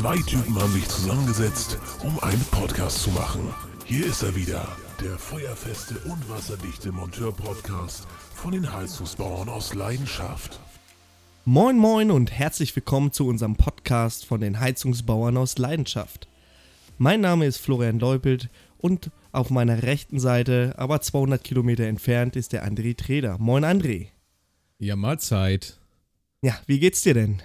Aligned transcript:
Zwei 0.00 0.16
Typen 0.16 0.58
haben 0.58 0.72
sich 0.72 0.88
zusammengesetzt, 0.88 1.76
um 2.02 2.18
einen 2.20 2.42
Podcast 2.50 3.02
zu 3.02 3.10
machen. 3.10 3.42
Hier 3.84 4.06
ist 4.06 4.22
er 4.22 4.34
wieder, 4.34 4.66
der 4.98 5.18
feuerfeste 5.18 5.98
und 6.10 6.26
wasserdichte 6.26 6.90
Monteur-Podcast 6.90 8.08
von 8.34 8.52
den 8.52 8.72
Heizungsbauern 8.72 9.50
aus 9.50 9.74
Leidenschaft. 9.74 10.58
Moin 11.44 11.76
moin 11.76 12.10
und 12.10 12.32
herzlich 12.32 12.74
willkommen 12.74 13.12
zu 13.12 13.28
unserem 13.28 13.56
Podcast 13.56 14.24
von 14.24 14.40
den 14.40 14.58
Heizungsbauern 14.58 15.36
aus 15.36 15.58
Leidenschaft. 15.58 16.28
Mein 16.96 17.20
Name 17.20 17.44
ist 17.44 17.58
Florian 17.58 17.98
Leupelt 17.98 18.48
und 18.78 19.10
auf 19.32 19.50
meiner 19.50 19.82
rechten 19.82 20.18
Seite, 20.18 20.72
aber 20.78 21.02
200 21.02 21.44
Kilometer 21.44 21.84
entfernt, 21.84 22.36
ist 22.36 22.54
der 22.54 22.66
André 22.66 22.96
Treder. 22.96 23.36
Moin 23.36 23.66
André. 23.66 24.06
Ja, 24.78 24.96
Mahlzeit. 24.96 25.78
Ja, 26.40 26.58
wie 26.64 26.78
geht's 26.78 27.02
dir 27.02 27.12
denn? 27.12 27.42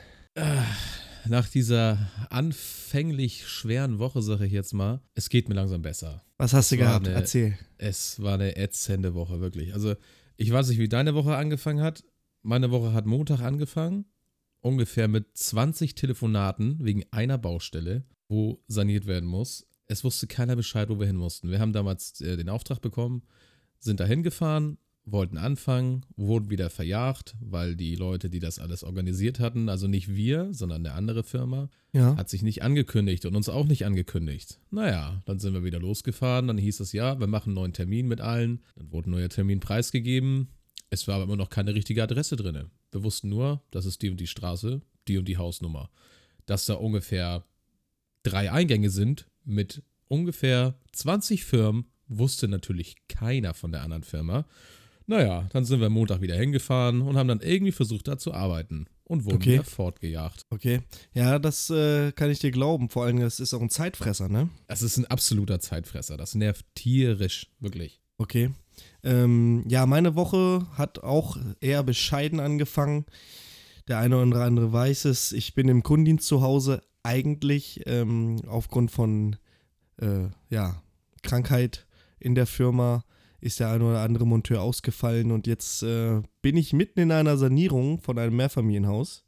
Nach 1.28 1.48
dieser 1.50 1.98
anfänglich 2.30 3.48
schweren 3.48 4.00
Woche, 4.00 4.22
sage 4.22 4.46
ich 4.46 4.52
jetzt 4.52 4.74
mal, 4.74 5.02
es 5.14 5.30
geht 5.30 5.50
mir 5.50 5.56
langsam 5.56 5.82
besser. 5.82 6.24
Was 6.38 6.54
hast 6.54 6.72
du 6.72 6.78
gehabt? 6.78 7.08
eine- 7.08 7.16
Erzähl. 7.16 7.58
Es 7.78 8.22
war 8.22 8.36
eine 8.36 8.56
ätzende 8.58 9.14
Woche, 9.14 9.40
wirklich. 9.42 9.74
Also, 9.74 9.96
ich 10.38 10.52
weiß 10.52 10.70
nicht, 10.70 10.80
wie 10.80 10.90
deine 10.90 11.16
Woche 11.16 11.36
angefangen 11.36 11.82
hat. 11.82 12.04
Meine 12.42 12.72
Woche 12.72 12.94
hat 12.94 13.06
Montag 13.06 13.42
angefangen. 13.42 14.06
Ungefähr 14.62 15.08
mit 15.08 15.38
20 15.38 15.96
Telefonaten 15.96 16.84
wegen 16.84 17.04
einer 17.12 17.38
Baustelle, 17.38 18.04
wo 18.28 18.64
saniert 18.68 19.06
werden 19.06 19.28
muss. 19.30 19.68
Es 19.88 20.04
wusste 20.04 20.26
keiner 20.28 20.56
Bescheid, 20.56 20.90
wo 20.90 21.00
wir 21.00 21.06
hin 21.08 21.16
mussten. 21.18 21.52
Wir 21.52 21.60
haben 21.60 21.74
damals 21.74 22.20
äh, 22.22 22.36
den 22.38 22.50
Auftrag 22.50 22.82
bekommen, 22.82 23.22
sind 23.80 24.00
da 24.00 24.06
hingefahren, 24.06 24.78
wollten 25.08 25.38
anfangen, 25.38 26.04
wurden 26.16 26.50
wieder 26.50 26.70
verjagt, 26.70 27.36
weil 27.40 27.76
die 27.76 27.96
Leute, 27.96 28.30
die 28.30 28.40
das 28.40 28.58
alles 28.60 28.84
organisiert 28.84 29.40
hatten, 29.40 29.70
also 29.70 29.88
nicht 29.88 30.16
wir, 30.16 30.52
sondern 30.54 30.86
eine 30.86 30.96
andere 30.96 31.24
Firma, 31.24 31.70
Ja. 31.94 32.16
hat 32.18 32.30
sich 32.30 32.42
nicht 32.42 32.64
angekündigt 32.64 33.26
und 33.26 33.36
uns 33.36 33.48
auch 33.48 33.66
nicht 33.68 33.86
angekündigt. 33.86 34.60
Naja, 34.72 35.22
dann 35.26 35.38
sind 35.40 35.54
wir 35.54 35.64
wieder 35.64 35.80
losgefahren. 35.80 36.48
Dann 36.48 36.58
hieß 36.58 36.80
es 36.80 36.92
ja, 36.92 37.20
wir 37.20 37.28
machen 37.28 37.50
einen 37.50 37.56
neuen 37.56 37.74
Termin 37.74 38.08
mit 38.08 38.20
allen. 38.20 38.62
Dann 38.76 38.92
wurde 38.92 39.10
ein 39.10 39.12
neuer 39.12 39.30
Termin 39.30 39.60
preisgegeben. 39.60 40.48
Es 40.90 41.08
war 41.08 41.16
aber 41.16 41.26
immer 41.26 41.36
noch 41.38 41.50
keine 41.50 41.76
richtige 41.76 42.02
Adresse 42.04 42.36
drin. 42.36 42.70
Wir 42.92 43.04
wussten 43.04 43.30
nur, 43.30 43.62
das 43.72 43.86
ist 43.86 44.02
die 44.02 44.10
und 44.10 44.20
die 44.20 44.28
Straße, 44.28 44.82
die 45.08 45.18
und 45.18 45.28
die 45.28 45.38
Hausnummer. 45.38 45.90
Dass 46.48 46.66
da 46.66 46.74
ungefähr 46.76 47.44
drei 48.24 48.52
Eingänge 48.52 48.90
sind 48.90 49.28
mit 49.44 49.84
ungefähr 50.08 50.76
20 50.94 51.44
Firmen, 51.44 51.86
wusste 52.08 52.48
natürlich 52.48 52.96
keiner 53.08 53.54
von 53.54 53.72
der 53.72 53.82
anderen 53.84 54.04
Firma. 54.04 54.46
Naja, 55.08 55.48
dann 55.52 55.66
sind 55.66 55.82
wir 55.82 55.90
Montag 55.90 56.22
wieder 56.22 56.36
hingefahren 56.36 57.02
und 57.02 57.16
haben 57.18 57.28
dann 57.28 57.42
irgendwie 57.42 57.72
versucht, 57.72 58.08
da 58.08 58.18
zu 58.18 58.34
arbeiten 58.34 58.88
und 59.04 59.26
wurden 59.26 59.36
Okay. 59.36 59.54
wieder 59.54 59.64
fortgejagt. 59.64 60.42
Okay. 60.50 60.82
Ja, 61.14 61.38
das 61.38 61.70
äh, 61.70 62.12
kann 62.12 62.32
ich 62.32 62.40
dir 62.40 62.52
glauben. 62.52 62.90
Vor 62.90 63.06
allem, 63.06 63.20
das 63.20 63.40
ist 63.40 63.54
auch 63.54 63.62
ein 63.62 63.70
Zeitfresser, 63.70 64.30
ne? 64.30 64.50
Das 64.68 64.82
ist 64.82 64.98
ein 64.98 65.06
absoluter 65.06 65.60
Zeitfresser. 65.60 66.18
Das 66.18 66.34
nervt 66.34 66.66
tierisch, 66.74 67.48
wirklich. 67.60 68.02
Okay. 68.18 68.50
Ähm, 69.04 69.64
ja, 69.68 69.86
meine 69.86 70.16
Woche 70.16 70.66
hat 70.74 71.00
auch 71.04 71.38
eher 71.62 71.84
bescheiden 71.84 72.40
angefangen. 72.40 73.06
Der 73.88 74.00
eine 74.00 74.18
oder 74.18 74.44
andere 74.44 74.74
weiß 74.74 75.06
es. 75.06 75.32
Ich 75.32 75.54
bin 75.54 75.68
im 75.70 75.84
Kundendienst 75.84 76.28
zu 76.28 76.42
Hause. 76.42 76.82
Eigentlich 77.04 77.82
ähm, 77.86 78.42
aufgrund 78.48 78.90
von 78.90 79.36
äh, 80.02 80.30
ja, 80.50 80.82
Krankheit 81.22 81.86
in 82.20 82.34
der 82.34 82.48
Firma 82.48 83.04
ist 83.42 83.60
der 83.60 83.70
eine 83.72 83.84
oder 83.84 84.02
andere 84.02 84.26
Monteur 84.26 84.62
ausgefallen 84.62 85.32
und 85.32 85.48
jetzt 85.48 85.84
äh, 85.84 86.22
bin 86.42 86.58
ich 86.58 86.74
mitten 86.74 87.00
in 87.00 87.12
einer 87.12 87.38
Sanierung 87.38 88.00
von 88.02 88.18
einem 88.18 88.36
Mehrfamilienhaus 88.36 89.26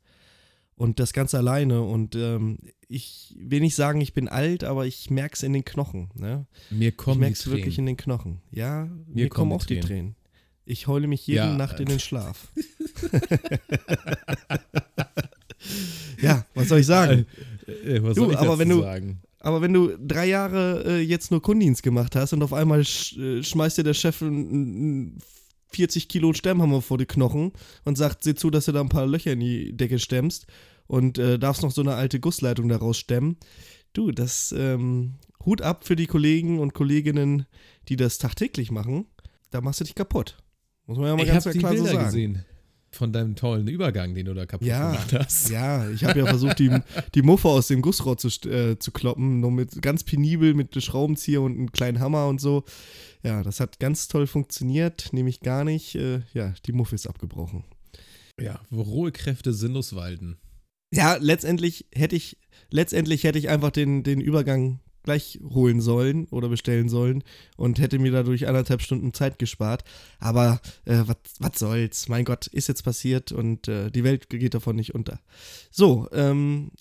und 0.75 0.99
das 0.99 1.13
Ganze 1.13 1.37
alleine 1.37 1.81
und 1.81 2.15
ähm, 2.15 2.59
ich 2.87 3.35
will 3.37 3.59
nicht 3.61 3.75
sagen, 3.75 3.99
ich 4.01 4.13
bin 4.13 4.27
alt, 4.29 4.63
aber 4.63 4.85
ich 4.85 5.09
merke 5.09 5.33
es 5.35 5.43
in 5.43 5.53
den 5.53 5.65
Knochen. 5.65 6.09
Ne? 6.15 6.45
Mir 6.69 6.89
Ich 6.89 6.97
kommen 6.97 7.19
merke 7.19 7.33
die 7.35 7.39
es 7.39 7.47
wirklich 7.47 7.75
Tränen. 7.75 7.89
in 7.89 7.95
den 7.95 7.97
Knochen. 7.97 8.41
Ja, 8.51 8.85
mir, 9.07 9.27
kommen 9.29 9.49
kommen 9.49 9.51
auch 9.53 9.65
die 9.65 9.79
Tränen. 9.79 9.87
Tränen. 9.87 10.15
Ich 10.65 10.87
heule 10.87 11.07
mich 11.07 11.25
jede 11.27 11.39
Ja, 11.39 11.53
Nacht 11.57 11.79
in 11.79 11.87
äh. 11.87 11.91
den 11.91 11.99
Schlaf. 11.99 12.51
ja, 16.21 16.45
was 16.53 16.67
soll 16.69 16.79
ich 16.79 16.85
sagen? 16.85 17.25
Äh, 17.67 18.01
was 18.03 18.15
Du, 18.15 18.23
soll 18.25 18.33
ich 18.33 18.37
aber 18.37 18.57
wenn 18.59 18.69
du- 18.69 18.81
sagen? 18.81 19.21
Aber 19.47 19.61
wenn 19.61 19.71
du 19.71 19.95
drei 19.97 20.25
Jahre 20.25 20.83
äh, 20.85 20.99
jetzt 20.99 21.31
nur 21.31 21.41
Kundendienst 21.41 21.81
gemacht 21.81 22.17
hast 22.17 22.33
und 22.33 22.43
auf 22.43 22.51
einmal 22.51 22.83
sch 22.83 23.15
äh, 23.17 23.41
schmeißt 23.41 23.77
dir 23.77 23.85
der 23.85 23.93
Chef 23.93 24.21
einen, 24.21 24.45
einen 24.49 25.17
40 25.69 26.09
Kilo 26.09 26.33
Stemmhammer 26.33 26.81
vor 26.81 26.97
die 26.97 27.05
Knochen 27.05 27.53
und 27.85 27.97
sagt, 27.97 28.25
sieh 28.25 28.35
zu, 28.35 28.49
dass 28.49 28.65
du 28.65 28.73
da 28.73 28.81
ein 28.81 28.89
paar 28.89 29.07
Löcher 29.07 29.31
in 29.31 29.39
die 29.39 29.71
Decke 29.71 29.99
stemmst 29.99 30.47
und 30.85 31.17
äh, 31.17 31.39
darfst 31.39 31.63
noch 31.63 31.71
so 31.71 31.79
eine 31.79 31.95
alte 31.95 32.19
Gussleitung 32.19 32.67
daraus 32.67 32.97
stemmen. 32.97 33.37
Du, 33.93 34.11
das 34.11 34.53
ähm, 34.57 35.13
Hut 35.45 35.61
ab 35.61 35.85
für 35.85 35.95
die 35.95 36.07
Kollegen 36.07 36.59
und 36.59 36.73
Kolleginnen, 36.73 37.45
die 37.87 37.95
das 37.95 38.17
tagtäglich 38.17 38.69
machen. 38.69 39.05
Da 39.49 39.61
machst 39.61 39.79
du 39.79 39.85
dich 39.85 39.95
kaputt. 39.95 40.43
Muss 40.87 40.97
man 40.97 41.07
ja 41.07 41.15
mal 41.15 41.23
Ich 41.23 41.29
ganz 41.29 41.45
die 41.45 41.59
klar 41.59 41.71
so 41.71 41.83
Bilder 41.85 41.93
sagen. 41.93 42.05
gesehen 42.05 42.45
von 42.91 43.11
deinem 43.13 43.35
tollen 43.35 43.67
Übergang, 43.67 44.15
den 44.15 44.25
du 44.25 44.33
da 44.33 44.45
kaputt 44.45 44.67
Ja, 44.67 44.91
gemacht 44.91 45.13
hast. 45.13 45.49
ja, 45.49 45.89
ich 45.89 46.03
habe 46.03 46.19
ja 46.19 46.25
versucht, 46.25 46.59
die, 46.59 46.71
die 47.13 47.21
Muffe 47.21 47.47
aus 47.49 47.67
dem 47.67 47.81
Gussrohr 47.81 48.17
zu, 48.17 48.27
äh, 48.49 48.79
zu 48.79 48.91
kloppen, 48.91 49.39
nur 49.39 49.51
mit 49.51 49.81
ganz 49.81 50.03
penibel 50.03 50.53
mit 50.53 50.81
Schraubenzieher 50.81 51.41
und 51.41 51.53
einem 51.57 51.71
kleinen 51.71 51.99
Hammer 51.99 52.27
und 52.27 52.39
so. 52.41 52.63
Ja, 53.23 53.43
das 53.43 53.59
hat 53.59 53.79
ganz 53.79 54.07
toll 54.07 54.25
funktioniert, 54.27 55.09
nämlich 55.11 55.41
gar 55.41 55.63
nicht. 55.63 55.95
Äh, 55.95 56.21
ja, 56.33 56.53
die 56.65 56.71
Muffe 56.71 56.95
ist 56.95 57.07
abgebrochen. 57.07 57.65
Ja, 58.39 58.61
wo 58.69 58.81
rohe 58.83 59.11
Kräfte 59.11 59.53
sinnlos 59.53 59.95
walten. 59.95 60.37
Ja, 60.93 61.17
letztendlich 61.19 61.87
hätte 61.93 62.15
ich, 62.15 62.37
letztendlich 62.69 63.23
hätte 63.25 63.39
ich 63.39 63.49
einfach 63.49 63.71
den, 63.71 64.03
den 64.03 64.21
Übergang 64.21 64.79
gleich 65.07 65.39
holen 65.41 65.79
sollen 65.79 66.25
oder 66.31 66.49
bestellen 66.49 66.89
sollen 66.89 67.23
und 67.55 67.79
hätte 67.79 67.97
mir 67.97 68.11
dadurch 68.11 68.45
anderthalb 68.45 68.81
Stunden 68.81 69.13
Zeit 69.13 69.39
gespart. 69.39 69.85
Aber 70.19 70.59
äh, 70.83 71.03
was 71.39 71.57
soll's? 71.59 72.09
Mein 72.09 72.25
Gott, 72.25 72.47
ist 72.47 72.67
jetzt 72.67 72.83
passiert 72.83 73.31
und 73.31 73.69
äh, 73.69 73.89
die 73.89 74.03
Welt 74.03 74.29
geht 74.29 74.53
davon 74.53 74.75
nicht 74.75 74.93
unter. 74.93 75.21
So, 75.71 76.09
ähm, 76.11 76.71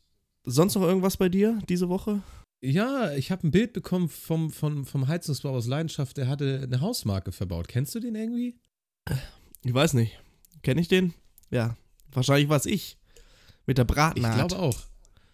sonst 0.42 0.74
noch 0.74 0.82
irgendwas 0.82 1.16
bei 1.16 1.28
dir 1.28 1.60
diese 1.68 1.88
Woche? 1.88 2.20
Ja, 2.60 3.12
ich 3.12 3.30
habe 3.30 3.46
ein 3.46 3.52
Bild 3.52 3.72
bekommen 3.72 4.08
vom, 4.08 4.50
vom, 4.50 4.84
vom 4.84 5.06
Heizungsbau 5.06 5.50
aus 5.50 5.68
Leidenschaft, 5.68 6.16
der 6.16 6.26
hatte 6.26 6.62
eine 6.64 6.80
Hausmarke 6.80 7.30
verbaut. 7.30 7.68
Kennst 7.68 7.94
du 7.94 8.00
den 8.00 8.16
irgendwie? 8.16 8.58
Ich 9.62 9.72
weiß 9.72 9.94
nicht. 9.94 10.18
Kenne 10.62 10.80
ich 10.80 10.88
den? 10.88 11.14
Ja, 11.50 11.76
wahrscheinlich 12.10 12.48
war 12.48 12.56
es 12.56 12.66
ich. 12.66 12.98
Mit 13.66 13.78
der 13.78 13.84
Ich 13.84 13.94
Bratnaht. 13.94 14.48
glaube 14.48 14.58
auch. 14.58 14.80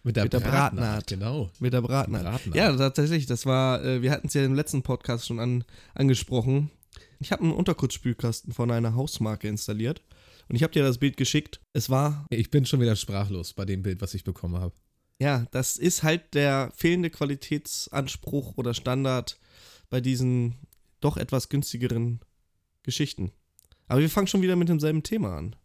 Mit 0.03 0.17
der, 0.17 0.23
Mit 0.23 0.33
der 0.33 0.39
Bratnaht, 0.39 0.73
Bratnaht. 0.75 1.07
Genau. 1.07 1.49
Mit 1.59 1.71
der 1.73 1.81
Bratnaht. 1.81 2.23
Bratnaht. 2.23 2.55
Ja, 2.55 2.75
tatsächlich. 2.75 3.25
Das 3.25 3.45
war, 3.45 3.83
äh, 3.83 4.01
wir 4.01 4.11
hatten 4.11 4.27
es 4.27 4.33
ja 4.33 4.43
im 4.43 4.53
letzten 4.53 4.83
Podcast 4.83 5.25
schon 5.27 5.39
an, 5.39 5.63
angesprochen. 5.93 6.71
Ich 7.19 7.31
habe 7.31 7.43
einen 7.43 7.53
Unterkurzspülkasten 7.53 8.53
von 8.53 8.69
einer 8.69 8.95
Hausmarke 8.95 9.47
installiert 9.47 10.01
und 10.49 10.57
ich 10.57 10.63
habe 10.63 10.73
dir 10.73 10.83
das 10.83 10.97
Bild 10.97 11.15
geschickt. 11.15 11.61
Es 11.71 11.89
war, 11.89 12.25
Ich 12.29 12.51
bin 12.51 12.65
schon 12.65 12.81
wieder 12.81 12.97
sprachlos 12.97 13.53
bei 13.53 13.63
dem 13.63 13.81
Bild, 13.81 14.01
was 14.01 14.13
ich 14.13 14.25
bekommen 14.25 14.57
habe. 14.57 14.73
ja, 15.19 15.45
das 15.51 15.77
ist 15.77 16.03
halt 16.03 16.33
der 16.33 16.71
fehlende 16.75 17.09
Qualitätsanspruch 17.09 18.57
oder 18.57 18.73
Standard 18.73 19.39
bei 19.89 20.01
diesen 20.01 20.55
doch 20.99 21.15
etwas 21.17 21.47
günstigeren 21.49 22.19
Geschichten. 22.83 23.31
Aber 23.87 24.01
wir 24.01 24.09
fangen 24.09 24.27
schon 24.27 24.41
wieder 24.41 24.55
mit 24.57 24.67
demselben 24.69 25.03
Thema 25.03 25.37
an. 25.37 25.55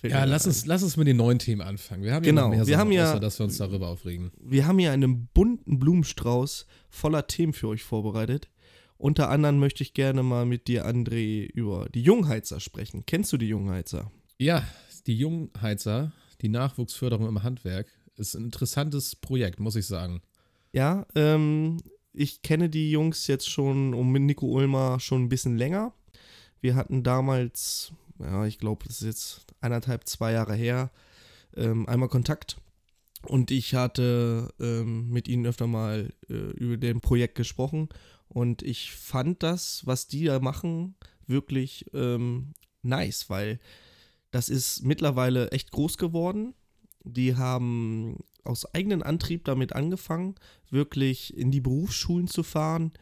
Fällt 0.00 0.12
Ja, 0.12 0.24
lass 0.24 0.46
uns, 0.46 0.64
lass 0.66 0.82
uns 0.82 0.96
mit 0.96 1.08
den 1.08 1.16
neuen 1.16 1.38
Themen 1.38 1.60
anfangen. 1.60 2.04
Wir 2.04 2.14
haben 2.14 2.22
Genau, 2.22 2.42
ja 2.44 2.48
mehr 2.50 2.58
wir 2.60 2.64
Sachen, 2.66 2.78
haben 2.80 2.92
ja- 2.92 3.10
außer 3.10 3.20
dass 3.20 3.38
wir 3.40 3.44
uns 3.44 3.58
darüber 3.58 3.88
aufregen. 3.88 4.30
Wir 4.40 4.66
haben 4.66 4.78
hier 4.78 4.92
einen 4.92 5.26
bunten 5.34 5.78
Blumenstrauß 5.78 6.66
voller 6.88 7.26
Themen 7.26 7.52
für 7.52 7.68
euch 7.68 7.82
vorbereitet. 7.82 8.48
Unter 8.96 9.28
anderem 9.30 9.58
möchte 9.58 9.82
ich 9.82 9.94
gerne 9.94 10.22
mal 10.22 10.44
mit 10.46 10.66
dir, 10.68 10.86
André, 10.86 11.46
über 11.52 11.88
die 11.94 12.02
Jungheizer 12.02 12.60
sprechen. 12.60 13.04
Kennst 13.06 13.32
du 13.32 13.36
die 13.36 13.48
Jungheizer? 13.48 14.10
Ja, 14.38 14.64
die 15.06 15.16
Jungheizer, 15.16 16.12
die 16.42 16.48
Nachwuchsförderung 16.48 17.26
im 17.28 17.42
Handwerk, 17.42 17.86
ist 18.16 18.34
ein 18.34 18.44
interessantes 18.46 19.14
Projekt, 19.16 19.60
muss 19.60 19.76
ich 19.76 19.86
sagen. 19.86 20.20
Ja, 20.72 21.06
ähm, 21.14 21.78
ich 22.12 22.42
kenne 22.42 22.68
die 22.68 22.90
Jungs 22.90 23.26
jetzt 23.28 23.48
schon 23.48 23.94
um 23.94 24.12
Nico 24.12 24.46
Ulmer 24.46 24.98
schon 25.00 25.22
ein 25.24 25.28
bisschen 25.28 25.56
länger. 25.56 25.92
Wir 26.60 26.74
hatten 26.74 27.04
damals, 27.04 27.92
ja, 28.18 28.46
ich 28.46 28.58
glaube, 28.58 28.84
das 28.86 29.02
ist 29.02 29.06
jetzt 29.06 29.46
eineinhalb, 29.60 30.08
zwei 30.08 30.32
Jahre 30.32 30.54
her, 30.54 30.90
ähm, 31.56 31.88
einmal 31.88 32.08
Kontakt. 32.08 32.58
Und 33.22 33.50
ich 33.50 33.74
hatte 33.74 34.52
ähm, 34.60 35.10
mit 35.10 35.28
ihnen 35.28 35.46
öfter 35.46 35.66
mal 35.66 36.12
äh, 36.28 36.34
über 36.34 36.76
dem 36.76 37.00
Projekt 37.00 37.34
gesprochen. 37.34 37.88
Und 38.28 38.62
ich 38.62 38.92
fand 38.92 39.42
das, 39.42 39.84
was 39.86 40.06
die 40.06 40.24
da 40.24 40.38
machen, 40.38 40.94
wirklich 41.26 41.86
ähm, 41.94 42.54
nice, 42.82 43.28
weil 43.28 43.58
das 44.30 44.48
ist 44.48 44.84
mittlerweile 44.84 45.50
echt 45.50 45.72
groß 45.72 45.98
geworden. 45.98 46.54
Die 47.02 47.36
haben 47.36 48.18
aus 48.44 48.72
eigenem 48.74 49.02
Antrieb 49.02 49.44
damit 49.44 49.72
angefangen, 49.72 50.36
wirklich 50.70 51.36
in 51.36 51.50
die 51.50 51.60
Berufsschulen 51.60 52.28
zu 52.28 52.42
fahren 52.42 52.92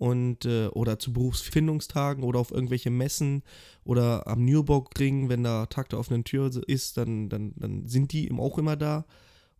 und 0.00 0.46
äh, 0.46 0.68
oder 0.68 0.98
zu 0.98 1.12
Berufsfindungstagen 1.12 2.24
oder 2.24 2.40
auf 2.40 2.50
irgendwelche 2.50 2.88
Messen 2.88 3.42
oder 3.84 4.26
am 4.26 4.46
Nürburgring, 4.46 5.28
wenn 5.28 5.42
da 5.44 5.66
Tag 5.66 5.90
der 5.90 5.98
offenen 5.98 6.24
Tür 6.24 6.50
ist, 6.66 6.96
dann, 6.96 7.28
dann, 7.28 7.52
dann 7.56 7.86
sind 7.86 8.12
die 8.12 8.24
eben 8.24 8.40
auch 8.40 8.56
immer 8.56 8.76
da. 8.76 9.04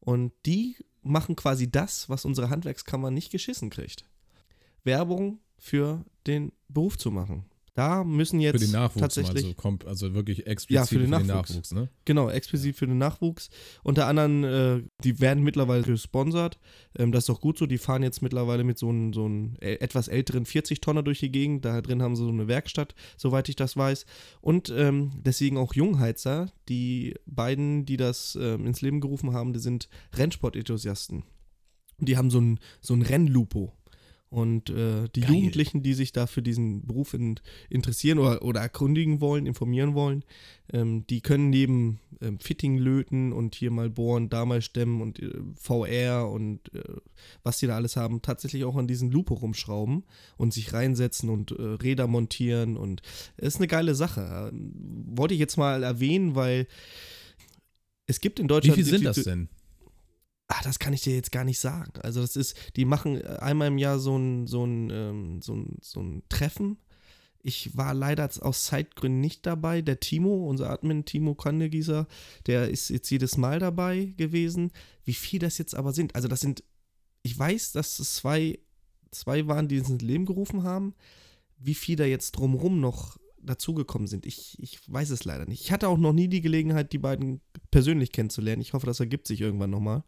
Und 0.00 0.32
die 0.46 0.78
machen 1.02 1.36
quasi 1.36 1.70
das, 1.70 2.08
was 2.08 2.24
unsere 2.24 2.48
Handwerkskammer 2.48 3.10
nicht 3.10 3.30
geschissen 3.30 3.68
kriegt. 3.68 4.06
Werbung 4.82 5.40
für 5.58 6.06
den 6.26 6.52
Beruf 6.68 6.96
zu 6.96 7.10
machen. 7.10 7.44
Da 7.80 8.04
müssen 8.04 8.40
jetzt 8.40 8.58
Für 8.58 8.66
den 8.66 8.72
Nachwuchs 8.72 9.00
tatsächlich 9.00 9.44
also, 9.44 9.54
kommt, 9.54 9.86
also 9.86 10.12
wirklich 10.12 10.46
explizit 10.46 10.74
Ja, 10.74 10.84
für 10.84 10.98
den 10.98 11.08
Nachwuchs. 11.08 11.72
ne? 11.72 11.88
Genau, 12.04 12.28
explizit 12.28 12.76
für 12.76 12.86
den 12.86 12.98
Nachwuchs. 12.98 13.48
Unter 13.82 14.06
anderem, 14.06 14.44
äh, 14.44 14.82
die 15.02 15.18
werden 15.18 15.42
mittlerweile 15.42 15.82
gesponsert. 15.82 16.58
Ähm, 16.98 17.10
das 17.10 17.24
ist 17.24 17.30
auch 17.30 17.40
gut 17.40 17.56
so. 17.56 17.64
Die 17.64 17.78
fahren 17.78 18.02
jetzt 18.02 18.20
mittlerweile 18.20 18.64
mit 18.64 18.76
so 18.76 18.90
einem 18.90 19.14
so 19.14 19.24
einem 19.24 19.56
äh, 19.60 19.76
etwas 19.76 20.08
älteren 20.08 20.44
40-Tonner 20.44 21.02
durch 21.02 21.20
die 21.20 21.32
Gegend. 21.32 21.64
Da 21.64 21.80
drin 21.80 22.02
haben 22.02 22.16
sie 22.16 22.22
so 22.22 22.28
eine 22.28 22.48
Werkstatt, 22.48 22.94
soweit 23.16 23.48
ich 23.48 23.56
das 23.56 23.78
weiß. 23.78 24.04
Und 24.42 24.68
ähm, 24.76 25.12
deswegen 25.16 25.56
auch 25.56 25.72
Jungheizer. 25.72 26.52
Die 26.68 27.14
beiden, 27.24 27.86
die 27.86 27.96
das 27.96 28.36
ähm, 28.38 28.66
ins 28.66 28.82
Leben 28.82 29.00
gerufen 29.00 29.32
haben, 29.32 29.54
die 29.54 29.58
sind 29.58 29.88
Rennsport-Enthusiasten. 30.12 31.22
Und 31.98 32.08
die 32.08 32.18
haben 32.18 32.30
so 32.30 32.42
ein, 32.42 32.60
so 32.82 32.92
ein 32.92 33.00
Rennlupo. 33.00 33.72
Und 34.30 34.70
äh, 34.70 35.08
die 35.08 35.22
Geil. 35.22 35.34
Jugendlichen, 35.34 35.82
die 35.82 35.92
sich 35.92 36.12
da 36.12 36.28
für 36.28 36.40
diesen 36.40 36.86
Beruf 36.86 37.14
in, 37.14 37.40
interessieren 37.68 38.20
oder, 38.20 38.42
oder 38.42 38.60
erkundigen 38.60 39.20
wollen, 39.20 39.44
informieren 39.44 39.94
wollen, 39.94 40.24
ähm, 40.72 41.04
die 41.08 41.20
können 41.20 41.50
neben 41.50 41.98
ähm, 42.20 42.38
Fitting 42.38 42.78
löten 42.78 43.32
und 43.32 43.56
hier 43.56 43.72
mal 43.72 43.90
bohren, 43.90 44.28
da 44.28 44.44
mal 44.44 44.62
stemmen 44.62 45.00
und 45.02 45.18
äh, 45.18 45.32
VR 45.56 46.30
und 46.30 46.72
äh, 46.72 46.82
was 47.42 47.58
die 47.58 47.66
da 47.66 47.74
alles 47.74 47.96
haben, 47.96 48.22
tatsächlich 48.22 48.64
auch 48.64 48.76
an 48.76 48.86
diesen 48.86 49.10
Lupo 49.10 49.34
rumschrauben 49.34 50.04
und 50.36 50.54
sich 50.54 50.72
reinsetzen 50.72 51.28
und 51.28 51.50
äh, 51.50 51.62
Räder 51.62 52.06
montieren 52.06 52.76
und 52.76 53.02
ist 53.36 53.56
eine 53.56 53.66
geile 53.66 53.96
Sache. 53.96 54.50
Ähm, 54.52 54.72
wollte 55.06 55.34
ich 55.34 55.40
jetzt 55.40 55.56
mal 55.56 55.82
erwähnen, 55.82 56.36
weil 56.36 56.68
es 58.06 58.20
gibt 58.20 58.38
in 58.38 58.44
Wie 58.44 58.48
Deutschland. 58.48 58.76
viel 58.76 58.84
sind 58.84 59.04
das 59.04 59.22
denn? 59.24 59.48
Ah, 60.52 60.62
das 60.64 60.80
kann 60.80 60.92
ich 60.92 61.02
dir 61.02 61.14
jetzt 61.14 61.30
gar 61.30 61.44
nicht 61.44 61.60
sagen. 61.60 61.92
Also 62.02 62.20
das 62.20 62.34
ist, 62.34 62.56
die 62.74 62.84
machen 62.84 63.24
einmal 63.24 63.68
im 63.68 63.78
Jahr 63.78 64.00
so 64.00 64.16
ein, 64.16 64.48
so 64.48 64.64
ein, 64.64 64.90
ähm, 64.90 65.42
so 65.42 65.54
ein, 65.54 65.78
so 65.80 66.00
ein 66.00 66.24
Treffen. 66.28 66.76
Ich 67.40 67.76
war 67.76 67.94
leider 67.94 68.28
aus 68.40 68.64
Zeitgründen 68.64 69.20
nicht 69.20 69.46
dabei. 69.46 69.80
Der 69.80 70.00
Timo, 70.00 70.48
unser 70.48 70.68
Admin 70.68 71.04
Timo 71.04 71.36
Kandegießer, 71.36 72.08
der 72.46 72.68
ist 72.68 72.90
jetzt 72.90 73.08
jedes 73.10 73.36
Mal 73.36 73.60
dabei 73.60 74.12
gewesen. 74.16 74.72
Wie 75.04 75.14
viel 75.14 75.38
das 75.38 75.56
jetzt 75.56 75.76
aber 75.76 75.92
sind, 75.92 76.16
also 76.16 76.26
das 76.26 76.40
sind, 76.40 76.64
ich 77.22 77.38
weiß, 77.38 77.70
dass 77.70 78.00
es 78.00 78.16
zwei, 78.16 78.58
zwei 79.12 79.46
waren, 79.46 79.68
die 79.68 79.76
ins 79.76 80.02
Leben 80.02 80.26
gerufen 80.26 80.64
haben. 80.64 80.96
Wie 81.58 81.74
viel 81.76 81.94
da 81.94 82.04
jetzt 82.04 82.32
drumrum 82.32 82.80
noch 82.80 83.18
dazugekommen 83.40 84.08
sind, 84.08 84.26
ich, 84.26 84.60
ich 84.60 84.80
weiß 84.92 85.10
es 85.10 85.24
leider 85.24 85.46
nicht. 85.46 85.62
Ich 85.62 85.70
hatte 85.70 85.86
auch 85.86 85.96
noch 85.96 86.12
nie 86.12 86.26
die 86.26 86.40
Gelegenheit, 86.40 86.92
die 86.92 86.98
beiden 86.98 87.40
persönlich 87.70 88.10
kennenzulernen. 88.10 88.62
Ich 88.62 88.72
hoffe, 88.72 88.86
das 88.86 88.98
ergibt 88.98 89.28
sich 89.28 89.40
irgendwann 89.40 89.70
nochmal 89.70 90.02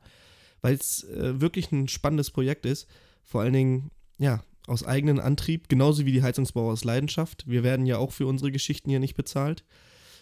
weil 0.63 0.75
es 0.75 1.05
äh, 1.05 1.41
wirklich 1.41 1.71
ein 1.73 1.89
spannendes 1.89 2.31
Projekt 2.31 2.65
ist. 2.65 2.89
Vor 3.23 3.43
allen 3.43 3.53
Dingen, 3.53 3.91
ja, 4.19 4.43
aus 4.67 4.85
eigenem 4.85 5.19
Antrieb, 5.19 5.69
genauso 5.69 6.07
wie 6.07 6.13
die 6.13 6.23
Heizungsbauer 6.23 6.73
aus 6.73 6.85
Leidenschaft. 6.85 7.45
Wir 7.49 7.63
werden 7.63 7.85
ja 7.85 7.99
auch 7.99 8.13
für 8.13 8.27
unsere 8.27 8.53
Geschichten 8.53 8.91
hier 8.91 9.01
nicht 9.01 9.17
bezahlt. 9.17 9.65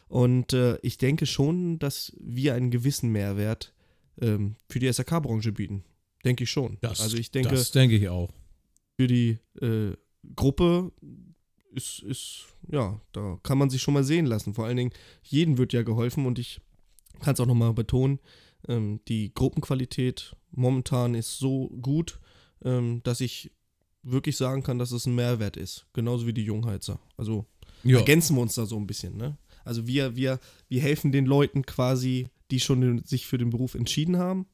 Und 0.09 0.55
äh, 0.55 0.79
ich 0.83 0.99
denke 0.99 1.27
schon, 1.27 1.79
dass 1.79 2.13
wir 2.19 2.55
einen 2.55 2.71
gewissen 2.71 3.11
Mehrwert 3.13 3.73
ähm, 4.21 4.57
für 4.69 4.79
die 4.79 4.93
SAK-Branche 4.93 5.53
bieten. 5.53 5.85
Denke 6.25 6.45
ich 6.45 6.51
schon. 6.51 6.79
Das, 6.81 7.01
also 7.01 7.17
ich 7.17 7.31
denke, 7.31 7.51
das 7.51 7.71
denke 7.71 7.97
ich 7.97 8.09
auch. 8.09 8.31
für 8.99 9.07
die 9.07 9.39
äh, 9.61 9.93
Gruppe 10.35 10.93
ist, 11.73 12.01
ist, 12.01 12.47
ja, 12.71 13.01
da 13.13 13.39
kann 13.43 13.59
man 13.59 13.71
sich 13.71 13.81
schon 13.81 13.95
mal 13.95 14.05
sehen 14.05 14.27
lassen. 14.27 14.55
Vor 14.55 14.67
allen 14.67 14.77
Dingen, 14.77 14.93
jedem 15.23 15.59
wird 15.59 15.73
ja 15.73 15.83
geholfen 15.83 16.27
und 16.27 16.39
ich 16.39 16.61
kann 17.21 17.35
es 17.35 17.41
auch 17.41 17.47
nochmal 17.47 17.73
betonen, 17.73 18.19
ähm, 18.69 19.01
die 19.09 19.33
Gruppenqualität 19.35 20.35
momentan 20.51 21.15
ist 21.15 21.39
so 21.39 21.69
gut, 21.81 22.19
ähm, 22.65 23.01
dass 23.05 23.21
ich 23.21 23.51
wirklich 24.03 24.37
sagen 24.37 24.63
kann, 24.63 24.79
dass 24.79 24.93
es 24.93 25.07
ein 25.07 25.15
Mehrwert 25.15 25.57
ist. 25.57 25.87
Genauso 25.93 26.27
wie 26.27 26.33
die 26.33 26.45
Jungheizer. 26.45 26.99
Also 27.17 27.47
Ja. 27.85 27.99
ergänzen 27.99 28.37
wir 28.37 28.43
uns 28.43 28.55
da 28.55 28.67
so 28.67 28.77
ein 28.77 28.87
bisschen, 28.87 29.17
ne? 29.17 29.37
Also 29.65 29.87
wir, 29.87 30.17
wir, 30.17 30.41
wir 30.69 30.81
helfen 30.81 31.13
den 31.13 31.27
Leuten 31.27 31.67
quasi, 31.67 32.29
die 32.51 32.61
schon 32.61 32.81
den, 32.81 33.05
sich 33.05 33.27
für 33.27 33.37
den 33.39 33.51
Beruf 33.51 33.75
entschieden 33.75 34.17
haben 34.17 34.47